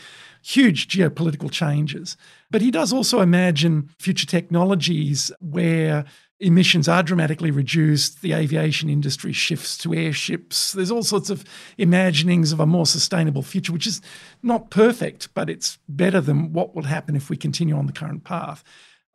huge 0.41 0.87
geopolitical 0.87 1.51
changes. 1.51 2.17
But 2.49 2.61
he 2.61 2.71
does 2.71 2.91
also 2.91 3.21
imagine 3.21 3.89
future 3.99 4.27
technologies 4.27 5.31
where 5.39 6.05
emissions 6.39 6.87
are 6.87 7.03
dramatically 7.03 7.51
reduced, 7.51 8.21
the 8.21 8.33
aviation 8.33 8.89
industry 8.89 9.33
shifts 9.33 9.77
to 9.79 9.93
airships. 9.93 10.71
There's 10.71 10.91
all 10.91 11.03
sorts 11.03 11.29
of 11.29 11.43
imaginings 11.77 12.51
of 12.51 12.59
a 12.59 12.65
more 12.65 12.85
sustainable 12.85 13.41
future, 13.41 13.73
which 13.73 13.87
is 13.87 14.01
not 14.41 14.69
perfect, 14.69 15.33
but 15.33 15.49
it's 15.49 15.77
better 15.87 16.21
than 16.21 16.53
what 16.53 16.73
will 16.75 16.83
happen 16.83 17.15
if 17.15 17.29
we 17.29 17.37
continue 17.37 17.75
on 17.75 17.87
the 17.87 17.93
current 17.93 18.23
path. 18.23 18.63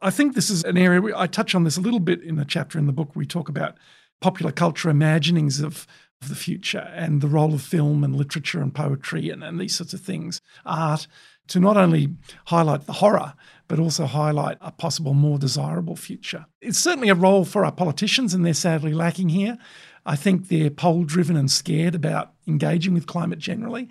I 0.00 0.10
think 0.10 0.34
this 0.34 0.50
is 0.50 0.64
an 0.64 0.76
area 0.76 1.16
I 1.16 1.26
touch 1.26 1.54
on 1.54 1.64
this 1.64 1.78
a 1.78 1.80
little 1.80 2.00
bit 2.00 2.22
in 2.22 2.36
the 2.36 2.44
chapter 2.44 2.78
in 2.78 2.86
the 2.86 2.92
book. 2.92 3.16
We 3.16 3.24
talk 3.24 3.48
about 3.48 3.76
popular 4.20 4.52
culture 4.52 4.90
imaginings 4.90 5.60
of, 5.60 5.86
of 6.20 6.28
the 6.28 6.34
future 6.34 6.90
and 6.94 7.22
the 7.22 7.28
role 7.28 7.54
of 7.54 7.62
film 7.62 8.04
and 8.04 8.14
literature 8.14 8.60
and 8.60 8.74
poetry 8.74 9.30
and, 9.30 9.42
and 9.42 9.58
these 9.58 9.74
sorts 9.74 9.94
of 9.94 10.02
things, 10.02 10.42
art, 10.66 11.06
to 11.48 11.60
not 11.60 11.76
only 11.76 12.08
highlight 12.46 12.86
the 12.86 12.94
horror, 12.94 13.34
but 13.74 13.82
also 13.82 14.06
highlight 14.06 14.56
a 14.60 14.70
possible 14.70 15.14
more 15.14 15.36
desirable 15.36 15.96
future. 15.96 16.46
It's 16.60 16.78
certainly 16.78 17.08
a 17.08 17.14
role 17.16 17.44
for 17.44 17.64
our 17.64 17.72
politicians, 17.72 18.32
and 18.32 18.46
they're 18.46 18.54
sadly 18.54 18.92
lacking 18.92 19.30
here. 19.30 19.58
I 20.06 20.14
think 20.14 20.46
they're 20.46 20.70
poll 20.70 21.02
driven 21.02 21.36
and 21.36 21.50
scared 21.50 21.96
about 21.96 22.34
engaging 22.46 22.94
with 22.94 23.08
climate 23.08 23.40
generally 23.40 23.88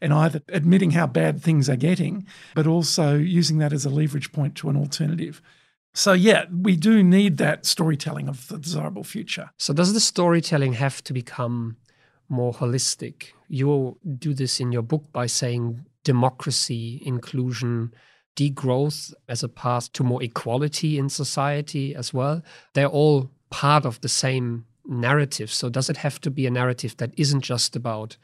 and 0.00 0.14
either 0.14 0.40
admitting 0.48 0.92
how 0.92 1.06
bad 1.06 1.42
things 1.42 1.68
are 1.68 1.76
getting, 1.76 2.26
but 2.54 2.66
also 2.66 3.14
using 3.14 3.58
that 3.58 3.74
as 3.74 3.84
a 3.84 3.90
leverage 3.90 4.32
point 4.32 4.54
to 4.54 4.70
an 4.70 4.76
alternative. 4.78 5.42
So, 5.92 6.14
yeah, 6.14 6.46
we 6.50 6.74
do 6.74 7.02
need 7.02 7.36
that 7.36 7.66
storytelling 7.66 8.30
of 8.30 8.48
the 8.48 8.56
desirable 8.56 9.04
future. 9.04 9.50
So, 9.58 9.74
does 9.74 9.92
the 9.92 10.00
storytelling 10.00 10.72
have 10.72 11.04
to 11.04 11.12
become 11.12 11.76
more 12.30 12.54
holistic? 12.54 13.32
You 13.48 13.98
do 14.18 14.32
this 14.32 14.60
in 14.60 14.72
your 14.72 14.80
book 14.80 15.12
by 15.12 15.26
saying 15.26 15.84
democracy, 16.04 17.02
inclusion, 17.04 17.92
degrowth 18.36 19.12
as 19.28 19.42
a 19.42 19.48
path 19.48 19.92
to 19.94 20.04
more 20.04 20.22
equality 20.22 20.98
in 20.98 21.08
society 21.08 21.94
as 21.94 22.14
well. 22.14 22.42
They're 22.74 22.86
all 22.86 23.30
part 23.50 23.84
of 23.84 24.00
the 24.02 24.08
same 24.08 24.66
narrative. 24.86 25.52
So, 25.52 25.68
does 25.68 25.90
it 25.90 25.96
have 25.98 26.20
to 26.20 26.30
be 26.30 26.46
a 26.46 26.50
narrative 26.50 26.96
that 26.98 27.12
isn't 27.16 27.40
just 27.40 27.74
about 27.74 28.16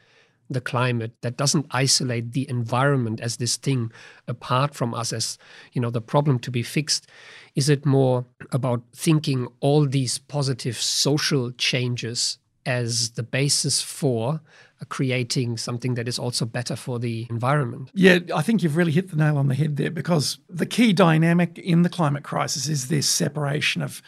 the 0.49 0.61
climate, 0.61 1.13
that 1.21 1.37
doesn't 1.37 1.65
isolate 1.71 2.33
the 2.33 2.47
environment 2.49 3.19
as 3.21 3.37
this 3.37 3.57
thing 3.57 3.91
apart 4.27 4.75
from 4.75 4.93
us 4.93 5.11
as 5.11 5.37
you 5.71 5.81
know 5.81 5.89
the 5.89 6.01
problem 6.01 6.39
to 6.39 6.51
be 6.51 6.63
fixed? 6.63 7.07
Is 7.55 7.69
it 7.69 7.85
more 7.85 8.25
about 8.51 8.83
thinking 8.95 9.47
all 9.59 9.85
these 9.87 10.17
positive 10.17 10.77
social 10.77 11.51
changes 11.51 12.37
as 12.65 13.11
the 13.11 13.23
basis 13.23 13.81
for 13.81 14.41
creating 14.89 15.57
something 15.57 15.95
that 15.95 16.07
is 16.07 16.19
also 16.19 16.45
better 16.45 16.75
for 16.75 16.99
the 16.99 17.27
environment. 17.29 17.89
Yeah, 17.93 18.19
I 18.35 18.41
think 18.41 18.63
you've 18.63 18.75
really 18.75 18.91
hit 18.91 19.09
the 19.09 19.15
nail 19.15 19.37
on 19.37 19.47
the 19.47 19.55
head 19.55 19.77
there 19.77 19.91
because 19.91 20.39
the 20.49 20.65
key 20.65 20.93
dynamic 20.93 21.57
in 21.57 21.83
the 21.83 21.89
climate 21.89 22.23
crisis 22.23 22.67
is 22.67 22.87
this 22.87 23.07
separation 23.07 23.81
of 23.81 24.01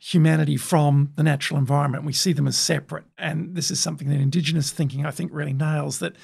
humanity 0.00 0.56
from 0.56 1.12
the 1.16 1.22
natural 1.24 1.58
environment. 1.58 2.04
We 2.04 2.12
see 2.12 2.32
them 2.32 2.46
as 2.46 2.56
separate. 2.56 3.04
And 3.18 3.56
this 3.56 3.70
is 3.70 3.80
something 3.80 4.08
that 4.08 4.20
Indigenous 4.20 4.70
thinking, 4.70 5.04
I 5.04 5.10
think, 5.10 5.32
really 5.32 5.52
nails 5.52 5.98
that 5.98 6.14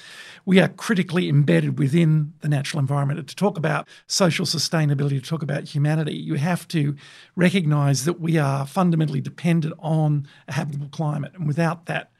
we 0.45 0.61
are 0.61 0.69
critically 0.69 1.27
embedded 1.27 1.77
within 1.77 2.33
the 2.39 2.47
natural 2.47 2.79
environment. 2.79 3.27
To 3.27 3.35
talk 3.35 3.57
about 3.57 3.87
social 4.07 4.45
sustainability, 4.45 5.21
to 5.21 5.29
talk 5.29 5.43
about 5.43 5.65
humanity, 5.65 6.15
you 6.15 6.35
have 6.35 6.67
to 6.69 6.95
recognize 7.35 8.05
that 8.05 8.21
we 8.21 8.37
are 8.37 8.65
fundamentally 8.65 9.21
dependent 9.21 9.73
on 9.79 10.25
a 10.47 10.53
habitable 10.53 10.89
climate. 10.89 11.33
And 11.35 11.45
without 11.45 11.85
that, 11.87 12.11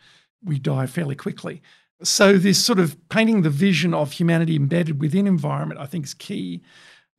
we 0.44 0.60
die 0.60 0.88
fairly 0.88 1.16
quickly. 1.16 1.62
So, 2.04 2.38
this 2.38 2.64
sort 2.64 2.80
of 2.80 2.98
painting 3.08 3.44
the 3.44 3.50
vision 3.50 3.94
of 3.94 4.12
humanity 4.12 4.58
embedded 4.58 5.00
within 5.00 5.26
environment, 5.26 5.80
I 5.80 5.86
think, 5.86 6.04
is 6.04 6.14
key. 6.14 6.62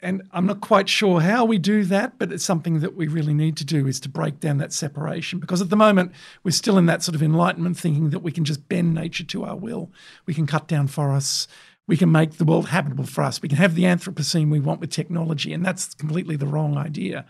And 0.03 0.23
I'm 0.33 0.45
not 0.45 0.61
quite 0.61 0.91
sure 0.91 1.21
how 1.21 1.47
we 1.47 1.57
do 1.57 1.83
that, 1.85 2.19
but 2.19 2.31
it's 2.31 2.45
something 2.45 2.81
that 2.81 2.95
we 2.95 3.09
really 3.09 3.33
need 3.33 3.57
to 3.57 3.65
do 3.65 3.87
is 3.87 3.99
to 4.01 4.11
break 4.11 4.41
down 4.41 4.59
that 4.59 4.73
separation. 4.75 5.39
Because 5.39 5.63
at 5.63 5.71
the 5.71 5.77
moment, 5.77 6.13
we're 6.45 6.51
still 6.51 6.77
in 6.77 6.85
that 6.87 7.03
sort 7.03 7.15
of 7.15 7.23
enlightenment 7.23 7.79
thinking 7.79 8.11
that 8.11 8.19
we 8.19 8.31
can 8.31 8.45
just 8.45 8.69
bend 8.69 8.93
nature 8.93 9.25
to 9.25 9.45
our 9.45 9.57
will. 9.57 9.91
We 10.27 10.35
can 10.35 10.47
cut 10.47 10.69
down 10.69 10.89
forests, 10.89 11.49
we 11.89 11.97
can 11.97 12.11
make 12.11 12.33
the 12.33 12.45
world 12.45 12.69
habitable 12.69 13.07
for 13.07 13.23
us. 13.23 13.41
We 13.41 13.49
can 13.49 13.59
have 13.59 13.75
the 13.75 13.85
Anthropocene 13.85 14.51
we 14.51 14.59
want 14.59 14.81
with 14.81 14.91
technology, 14.91 15.53
and 15.53 15.65
that's 15.65 15.95
completely 15.95 16.37
the 16.37 16.47
wrong 16.47 16.77
idea. 16.77 17.25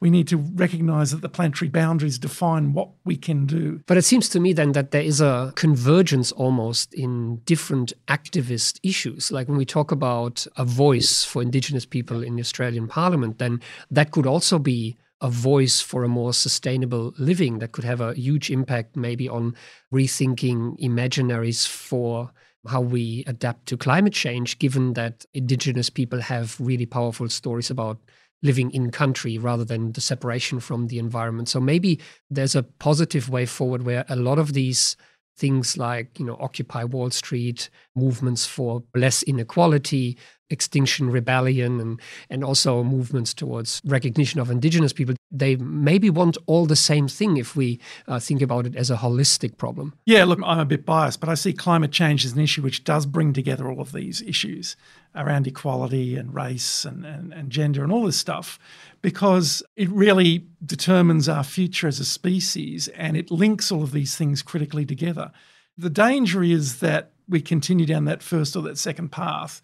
We 0.00 0.10
need 0.10 0.28
to 0.28 0.36
recognize 0.36 1.12
that 1.12 1.22
the 1.22 1.28
planetary 1.28 1.70
boundaries 1.70 2.18
define 2.18 2.74
what 2.74 2.90
we 3.04 3.16
can 3.16 3.46
do. 3.46 3.80
But 3.86 3.96
it 3.96 4.02
seems 4.02 4.28
to 4.30 4.40
me 4.40 4.52
then 4.52 4.72
that 4.72 4.90
there 4.90 5.02
is 5.02 5.20
a 5.20 5.52
convergence 5.54 6.30
almost 6.32 6.92
in 6.92 7.36
different 7.46 7.92
activist 8.08 8.80
issues. 8.82 9.32
Like 9.32 9.48
when 9.48 9.56
we 9.56 9.64
talk 9.64 9.90
about 9.90 10.46
a 10.56 10.64
voice 10.64 11.24
for 11.24 11.40
Indigenous 11.40 11.86
people 11.86 12.22
in 12.22 12.36
the 12.36 12.42
Australian 12.42 12.88
Parliament, 12.88 13.38
then 13.38 13.60
that 13.90 14.10
could 14.10 14.26
also 14.26 14.58
be 14.58 14.98
a 15.22 15.30
voice 15.30 15.80
for 15.80 16.02
a 16.02 16.08
more 16.08 16.34
sustainable 16.34 17.14
living 17.16 17.60
that 17.60 17.70
could 17.70 17.84
have 17.84 18.00
a 18.00 18.12
huge 18.12 18.50
impact 18.50 18.96
maybe 18.96 19.28
on 19.28 19.54
rethinking 19.92 20.76
imaginaries 20.80 21.66
for 21.66 22.32
how 22.66 22.80
we 22.80 23.24
adapt 23.26 23.66
to 23.66 23.76
climate 23.76 24.12
change, 24.12 24.58
given 24.58 24.92
that 24.94 25.24
Indigenous 25.34 25.90
people 25.90 26.20
have 26.20 26.56
really 26.60 26.86
powerful 26.86 27.28
stories 27.28 27.70
about 27.70 27.98
living 28.42 28.70
in 28.72 28.90
country 28.90 29.38
rather 29.38 29.64
than 29.64 29.92
the 29.92 30.00
separation 30.00 30.60
from 30.60 30.88
the 30.88 30.98
environment. 30.98 31.48
So 31.48 31.60
maybe 31.60 32.00
there's 32.28 32.56
a 32.56 32.62
positive 32.62 33.28
way 33.28 33.46
forward 33.46 33.84
where 33.84 34.04
a 34.08 34.16
lot 34.16 34.38
of 34.38 34.52
these 34.52 34.96
things 35.42 35.76
like 35.76 36.20
you 36.20 36.24
know 36.24 36.36
occupy 36.38 36.84
wall 36.84 37.10
street 37.10 37.68
movements 37.96 38.46
for 38.46 38.80
less 38.94 39.24
inequality 39.24 40.16
extinction 40.50 41.10
rebellion 41.10 41.80
and 41.80 42.00
and 42.30 42.44
also 42.44 42.84
movements 42.84 43.34
towards 43.34 43.80
recognition 43.84 44.38
of 44.38 44.50
indigenous 44.50 44.92
people 44.92 45.16
they 45.32 45.56
maybe 45.56 46.08
want 46.10 46.36
all 46.46 46.64
the 46.66 46.76
same 46.76 47.08
thing 47.08 47.38
if 47.38 47.56
we 47.56 47.80
uh, 48.06 48.20
think 48.20 48.40
about 48.42 48.66
it 48.66 48.76
as 48.76 48.90
a 48.90 48.96
holistic 48.96 49.56
problem. 49.56 49.94
Yeah 50.06 50.24
look 50.24 50.38
i'm 50.44 50.60
a 50.60 50.64
bit 50.64 50.86
biased 50.86 51.18
but 51.18 51.28
i 51.28 51.34
see 51.34 51.52
climate 51.52 51.90
change 51.90 52.24
as 52.24 52.32
an 52.34 52.40
issue 52.40 52.62
which 52.62 52.84
does 52.84 53.04
bring 53.06 53.32
together 53.32 53.68
all 53.68 53.80
of 53.80 53.90
these 53.90 54.22
issues 54.22 54.76
around 55.14 55.46
equality 55.46 56.16
and 56.16 56.34
race 56.34 56.84
and, 56.84 57.04
and, 57.04 57.32
and 57.32 57.50
gender 57.50 57.82
and 57.82 57.92
all 57.92 58.04
this 58.06 58.16
stuff 58.16 58.58
because 59.02 59.62
it 59.76 59.90
really 59.90 60.46
determines 60.64 61.28
our 61.28 61.44
future 61.44 61.88
as 61.88 62.00
a 62.00 62.04
species 62.04 62.88
and 62.88 63.16
it 63.16 63.30
links 63.30 63.70
all 63.70 63.82
of 63.82 63.92
these 63.92 64.16
things 64.16 64.42
critically 64.42 64.86
together. 64.86 65.30
The 65.76 65.90
danger 65.90 66.42
is 66.42 66.80
that 66.80 67.12
we 67.28 67.40
continue 67.40 67.86
down 67.86 68.04
that 68.06 68.22
first 68.22 68.56
or 68.56 68.62
that 68.62 68.78
second 68.78 69.10
path 69.10 69.60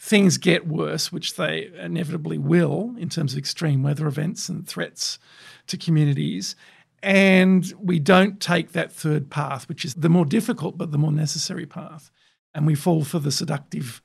things 0.00 0.38
get 0.38 0.66
worse, 0.66 1.12
which 1.12 1.36
they 1.36 1.70
inevitably 1.78 2.38
will 2.38 2.94
in 2.98 3.10
terms 3.10 3.34
of 3.34 3.38
extreme 3.38 3.82
weather 3.82 4.06
events 4.06 4.48
and 4.48 4.66
threats 4.66 5.18
to 5.66 5.76
communities, 5.76 6.56
and 7.02 7.72
we 7.78 7.98
don't 7.98 8.40
take 8.40 8.72
that 8.72 8.92
third 8.92 9.30
path, 9.30 9.68
which 9.68 9.84
is 9.84 9.94
the 9.94 10.08
more 10.08 10.24
difficult 10.24 10.78
but 10.78 10.90
the 10.90 10.98
more 10.98 11.12
necessary 11.12 11.66
path, 11.66 12.10
and 12.54 12.66
we 12.66 12.74
fall 12.74 13.04
for 13.04 13.18
the 13.18 13.30
seductive 13.30 14.00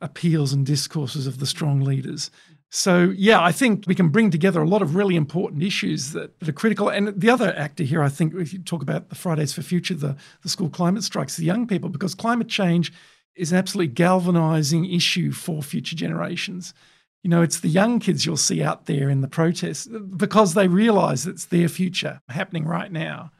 appeals 0.00 0.52
and 0.52 0.66
discourses 0.66 1.26
of 1.26 1.38
the 1.38 1.46
strong 1.46 1.80
leaders. 1.80 2.30
So, 2.68 3.14
yeah, 3.16 3.40
I 3.40 3.52
think 3.52 3.84
we 3.86 3.94
can 3.94 4.08
bring 4.08 4.30
together 4.30 4.60
a 4.60 4.68
lot 4.68 4.82
of 4.82 4.96
really 4.96 5.16
important 5.16 5.62
issues 5.62 6.12
that, 6.12 6.32
are 6.46 6.52
critical. 6.52 6.88
And 6.88 7.08
the 7.18 7.30
other 7.30 7.54
actor 7.56 7.84
here, 7.84 8.02
I 8.02 8.08
think, 8.08 8.34
if 8.34 8.52
you 8.52 8.58
talk 8.58 8.82
about 8.82 9.08
the 9.08 9.14
Fridays 9.14 9.52
for 9.52 9.62
Future, 9.62 9.94
the, 9.94 10.16
the 10.42 10.48
school 10.48 10.68
climate 10.68 11.04
strikes, 11.04 11.36
the 11.36 11.44
young 11.44 11.66
people, 11.66 11.88
because 11.88 12.14
climate 12.14 12.48
change 12.48 12.92
is 13.36 13.52
an 13.52 13.58
absolutely 13.58 13.92
galvanizing 13.92 14.84
issue 14.92 15.30
for 15.30 15.62
future 15.62 15.96
generations. 15.96 16.74
You 17.22 17.30
know, 17.30 17.42
it's 17.42 17.60
the 17.60 17.68
young 17.68 17.98
kids 17.98 18.26
you'll 18.26 18.36
see 18.36 18.62
out 18.62 18.86
there 18.86 19.08
in 19.08 19.20
the 19.20 19.28
protests 19.28 19.86
because 20.16 20.54
they 20.54 20.68
realize 20.68 21.26
it's 21.26 21.46
their 21.46 21.68
future 21.68 22.20
happening 22.28 22.66
right 22.66 22.90
now. 22.90 23.30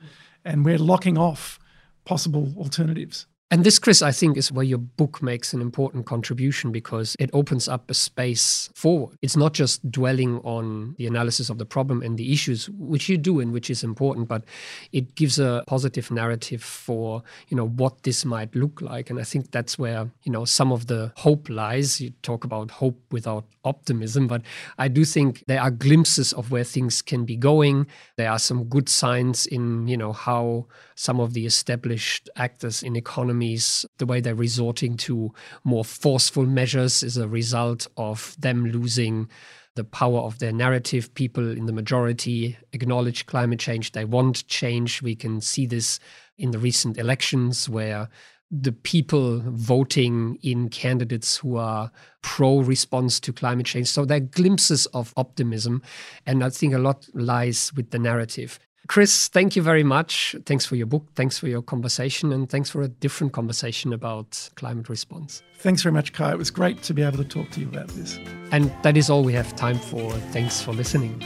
and 0.47 0.65
we're 0.65 0.79
locking 0.79 1.19
off 1.19 1.59
possible 2.05 2.55
alternatives. 2.57 3.27
And 3.49 3.63
this, 3.63 3.79
Chris, 3.79 4.03
I 4.03 4.11
think 4.11 4.37
is 4.37 4.51
where 4.51 4.65
your 4.65 4.79
book 4.79 5.23
makes 5.23 5.53
an 5.53 5.61
important 5.61 6.05
contribution 6.05 6.73
because 6.73 7.15
it 7.21 7.31
opens 7.33 7.69
up 7.69 7.89
a 7.89 7.95
space 7.95 8.69
forward. 8.75 9.17
It's 9.23 9.37
not 9.37 9.55
just 9.55 9.89
dwelling 9.89 10.39
on 10.39 10.97
the 10.99 11.07
analysis 11.07 11.49
of 11.49 11.59
the 11.59 11.65
problem 11.65 12.03
and 12.03 12.19
the 12.19 12.33
issues, 12.33 12.69
which 12.71 13.09
you 13.09 13.17
do 13.17 13.39
and 13.39 13.53
which 13.53 13.71
is 13.71 13.85
important, 13.85 14.27
but 14.27 14.43
it 14.91 15.15
gives 15.15 15.39
a 15.39 15.63
positive 15.69 16.11
narrative 16.11 16.61
for, 16.61 17.23
you 17.47 17.57
know, 17.57 17.69
what 17.69 18.03
this 18.03 18.25
might 18.25 18.53
look 18.57 18.83
like. 18.83 19.11
And 19.11 19.21
I 19.21 19.23
think 19.23 19.53
that's 19.53 19.79
where, 19.79 20.11
you 20.25 20.33
know, 20.33 20.45
some 20.45 20.73
of 20.73 20.89
the 20.89 21.13
hope 21.15 21.49
lies. 21.49 22.01
You 22.01 22.11
talk 22.23 22.43
about 22.43 22.73
hope 22.73 23.01
without 23.13 23.45
optimism, 23.65 24.27
but 24.27 24.43
I 24.77 24.89
do 24.89 25.05
think 25.05 25.45
there 25.47 25.61
are 25.61 25.71
glimpses 25.71 26.33
of 26.33 26.51
where 26.51 26.65
things 26.65 27.01
can 27.01 27.25
be 27.25 27.37
going. 27.37 27.87
There 28.17 28.31
are 28.31 28.41
some 28.41 28.65
good 28.65 28.89
signs 28.89 29.47
in, 29.47 29.87
you 29.87 29.97
know, 29.97 30.13
how 30.13 30.67
some 30.97 31.21
of 31.21 31.35
the 31.35 31.47
established 31.47 32.29
actors 32.37 32.83
in 32.83 32.97
economy 32.97 33.36
economies, 33.37 33.87
the 33.99 34.07
way 34.07 34.21
they're 34.21 34.35
resorting 34.35 34.97
to 34.97 35.33
more 35.65 35.85
forceful 35.85 36.47
measures 36.47 37.03
is 37.03 37.17
a 37.17 37.29
result 37.29 37.87
of 37.97 38.37
them 38.39 38.67
losing 38.67 39.29
the 39.75 39.85
power 39.85 40.21
of 40.21 40.39
their 40.39 40.53
narrative. 40.53 41.13
People 41.15 41.51
in 41.51 41.67
the 41.67 41.73
majority 41.73 42.57
acknowledge 42.73 43.27
climate 43.27 43.61
change. 43.61 43.93
They 43.93 44.05
want 44.05 44.47
change. 44.47 45.03
We 45.03 45.15
can 45.15 45.41
see 45.41 45.67
this 45.67 46.01
in 46.39 46.51
the 46.51 46.59
recent 46.59 46.99
elections 46.99 47.69
where 47.69 48.09
the 48.51 48.73
people 48.73 49.43
voting 49.45 50.39
in 50.43 50.69
candidates 50.69 51.39
who 51.39 51.57
are 51.57 51.91
pro 52.23 52.61
response 52.61 53.21
to 53.21 53.33
climate 53.33 53.67
change. 53.67 53.89
So 53.89 54.05
there 54.05 54.19
are 54.19 54.21
glimpses 54.21 54.87
of 54.95 55.13
optimism. 55.17 55.83
And 56.25 56.43
I 56.43 56.51
think 56.51 56.73
a 56.73 56.79
lot 56.79 57.07
lies 57.13 57.73
with 57.75 57.91
the 57.91 57.99
narrative. 57.99 58.59
Chris, 58.89 59.29
thank 59.29 59.57
you 59.57 59.63
very 59.63 59.83
much. 59.83 60.37
Thanks 60.45 60.67
for 60.67 60.77
your 60.77 60.87
book. 60.87 61.07
Thanks 61.15 61.39
for 61.39 61.49
your 61.49 61.63
conversation. 61.63 62.33
And 62.33 62.49
thanks 62.49 62.71
for 62.71 62.83
a 62.83 62.89
different 62.89 63.33
conversation 63.33 63.93
about 63.93 64.51
climate 64.57 64.89
response. 64.89 65.43
Thanks 65.59 65.83
very 65.83 65.93
much, 65.93 66.13
Kai. 66.13 66.33
It 66.33 66.39
was 66.39 66.51
great 66.51 66.83
to 66.85 66.95
be 66.95 67.03
able 67.03 67.19
to 67.19 67.25
talk 67.25 67.51
to 67.51 67.61
you 67.61 67.69
about 67.69 67.89
this. 67.89 68.19
And 68.53 68.73
that 68.83 68.97
is 68.97 69.11
all 69.11 69.25
we 69.25 69.33
have 69.33 69.55
time 69.57 69.79
for. 69.79 70.13
Thanks 70.31 70.61
for 70.61 70.73
listening. 70.73 71.23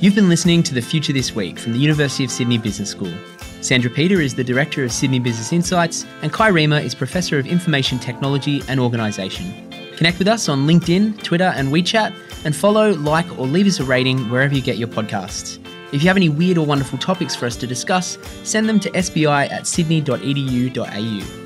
You've 0.00 0.14
been 0.14 0.28
listening 0.28 0.62
to 0.64 0.74
The 0.74 0.82
Future 0.82 1.12
This 1.12 1.34
Week 1.34 1.58
from 1.58 1.72
the 1.72 1.78
University 1.78 2.24
of 2.24 2.30
Sydney 2.30 2.58
Business 2.58 2.90
School. 2.90 3.14
Sandra 3.60 3.90
Peter 3.90 4.20
is 4.20 4.34
the 4.34 4.44
Director 4.44 4.84
of 4.84 4.92
Sydney 4.92 5.18
Business 5.18 5.52
Insights, 5.52 6.04
and 6.20 6.32
Kai 6.32 6.50
Riemer 6.50 6.82
is 6.82 6.94
Professor 6.94 7.38
of 7.38 7.46
Information 7.46 7.98
Technology 7.98 8.62
and 8.68 8.78
Organisation. 8.78 9.54
Connect 9.96 10.18
with 10.18 10.28
us 10.28 10.48
on 10.48 10.66
LinkedIn, 10.66 11.22
Twitter, 11.22 11.52
and 11.56 11.68
WeChat, 11.72 12.14
and 12.44 12.54
follow, 12.54 12.92
like, 12.92 13.38
or 13.38 13.46
leave 13.46 13.66
us 13.66 13.80
a 13.80 13.84
rating 13.84 14.30
wherever 14.30 14.54
you 14.54 14.62
get 14.62 14.78
your 14.78 14.88
podcasts. 14.88 15.58
If 15.92 16.02
you 16.02 16.08
have 16.08 16.16
any 16.16 16.28
weird 16.28 16.58
or 16.58 16.66
wonderful 16.66 16.98
topics 16.98 17.36
for 17.36 17.46
us 17.46 17.56
to 17.56 17.66
discuss, 17.66 18.18
send 18.42 18.68
them 18.68 18.80
to 18.80 18.90
sbi 18.90 19.50
at 19.50 19.66
sydney.edu.au. 19.66 21.43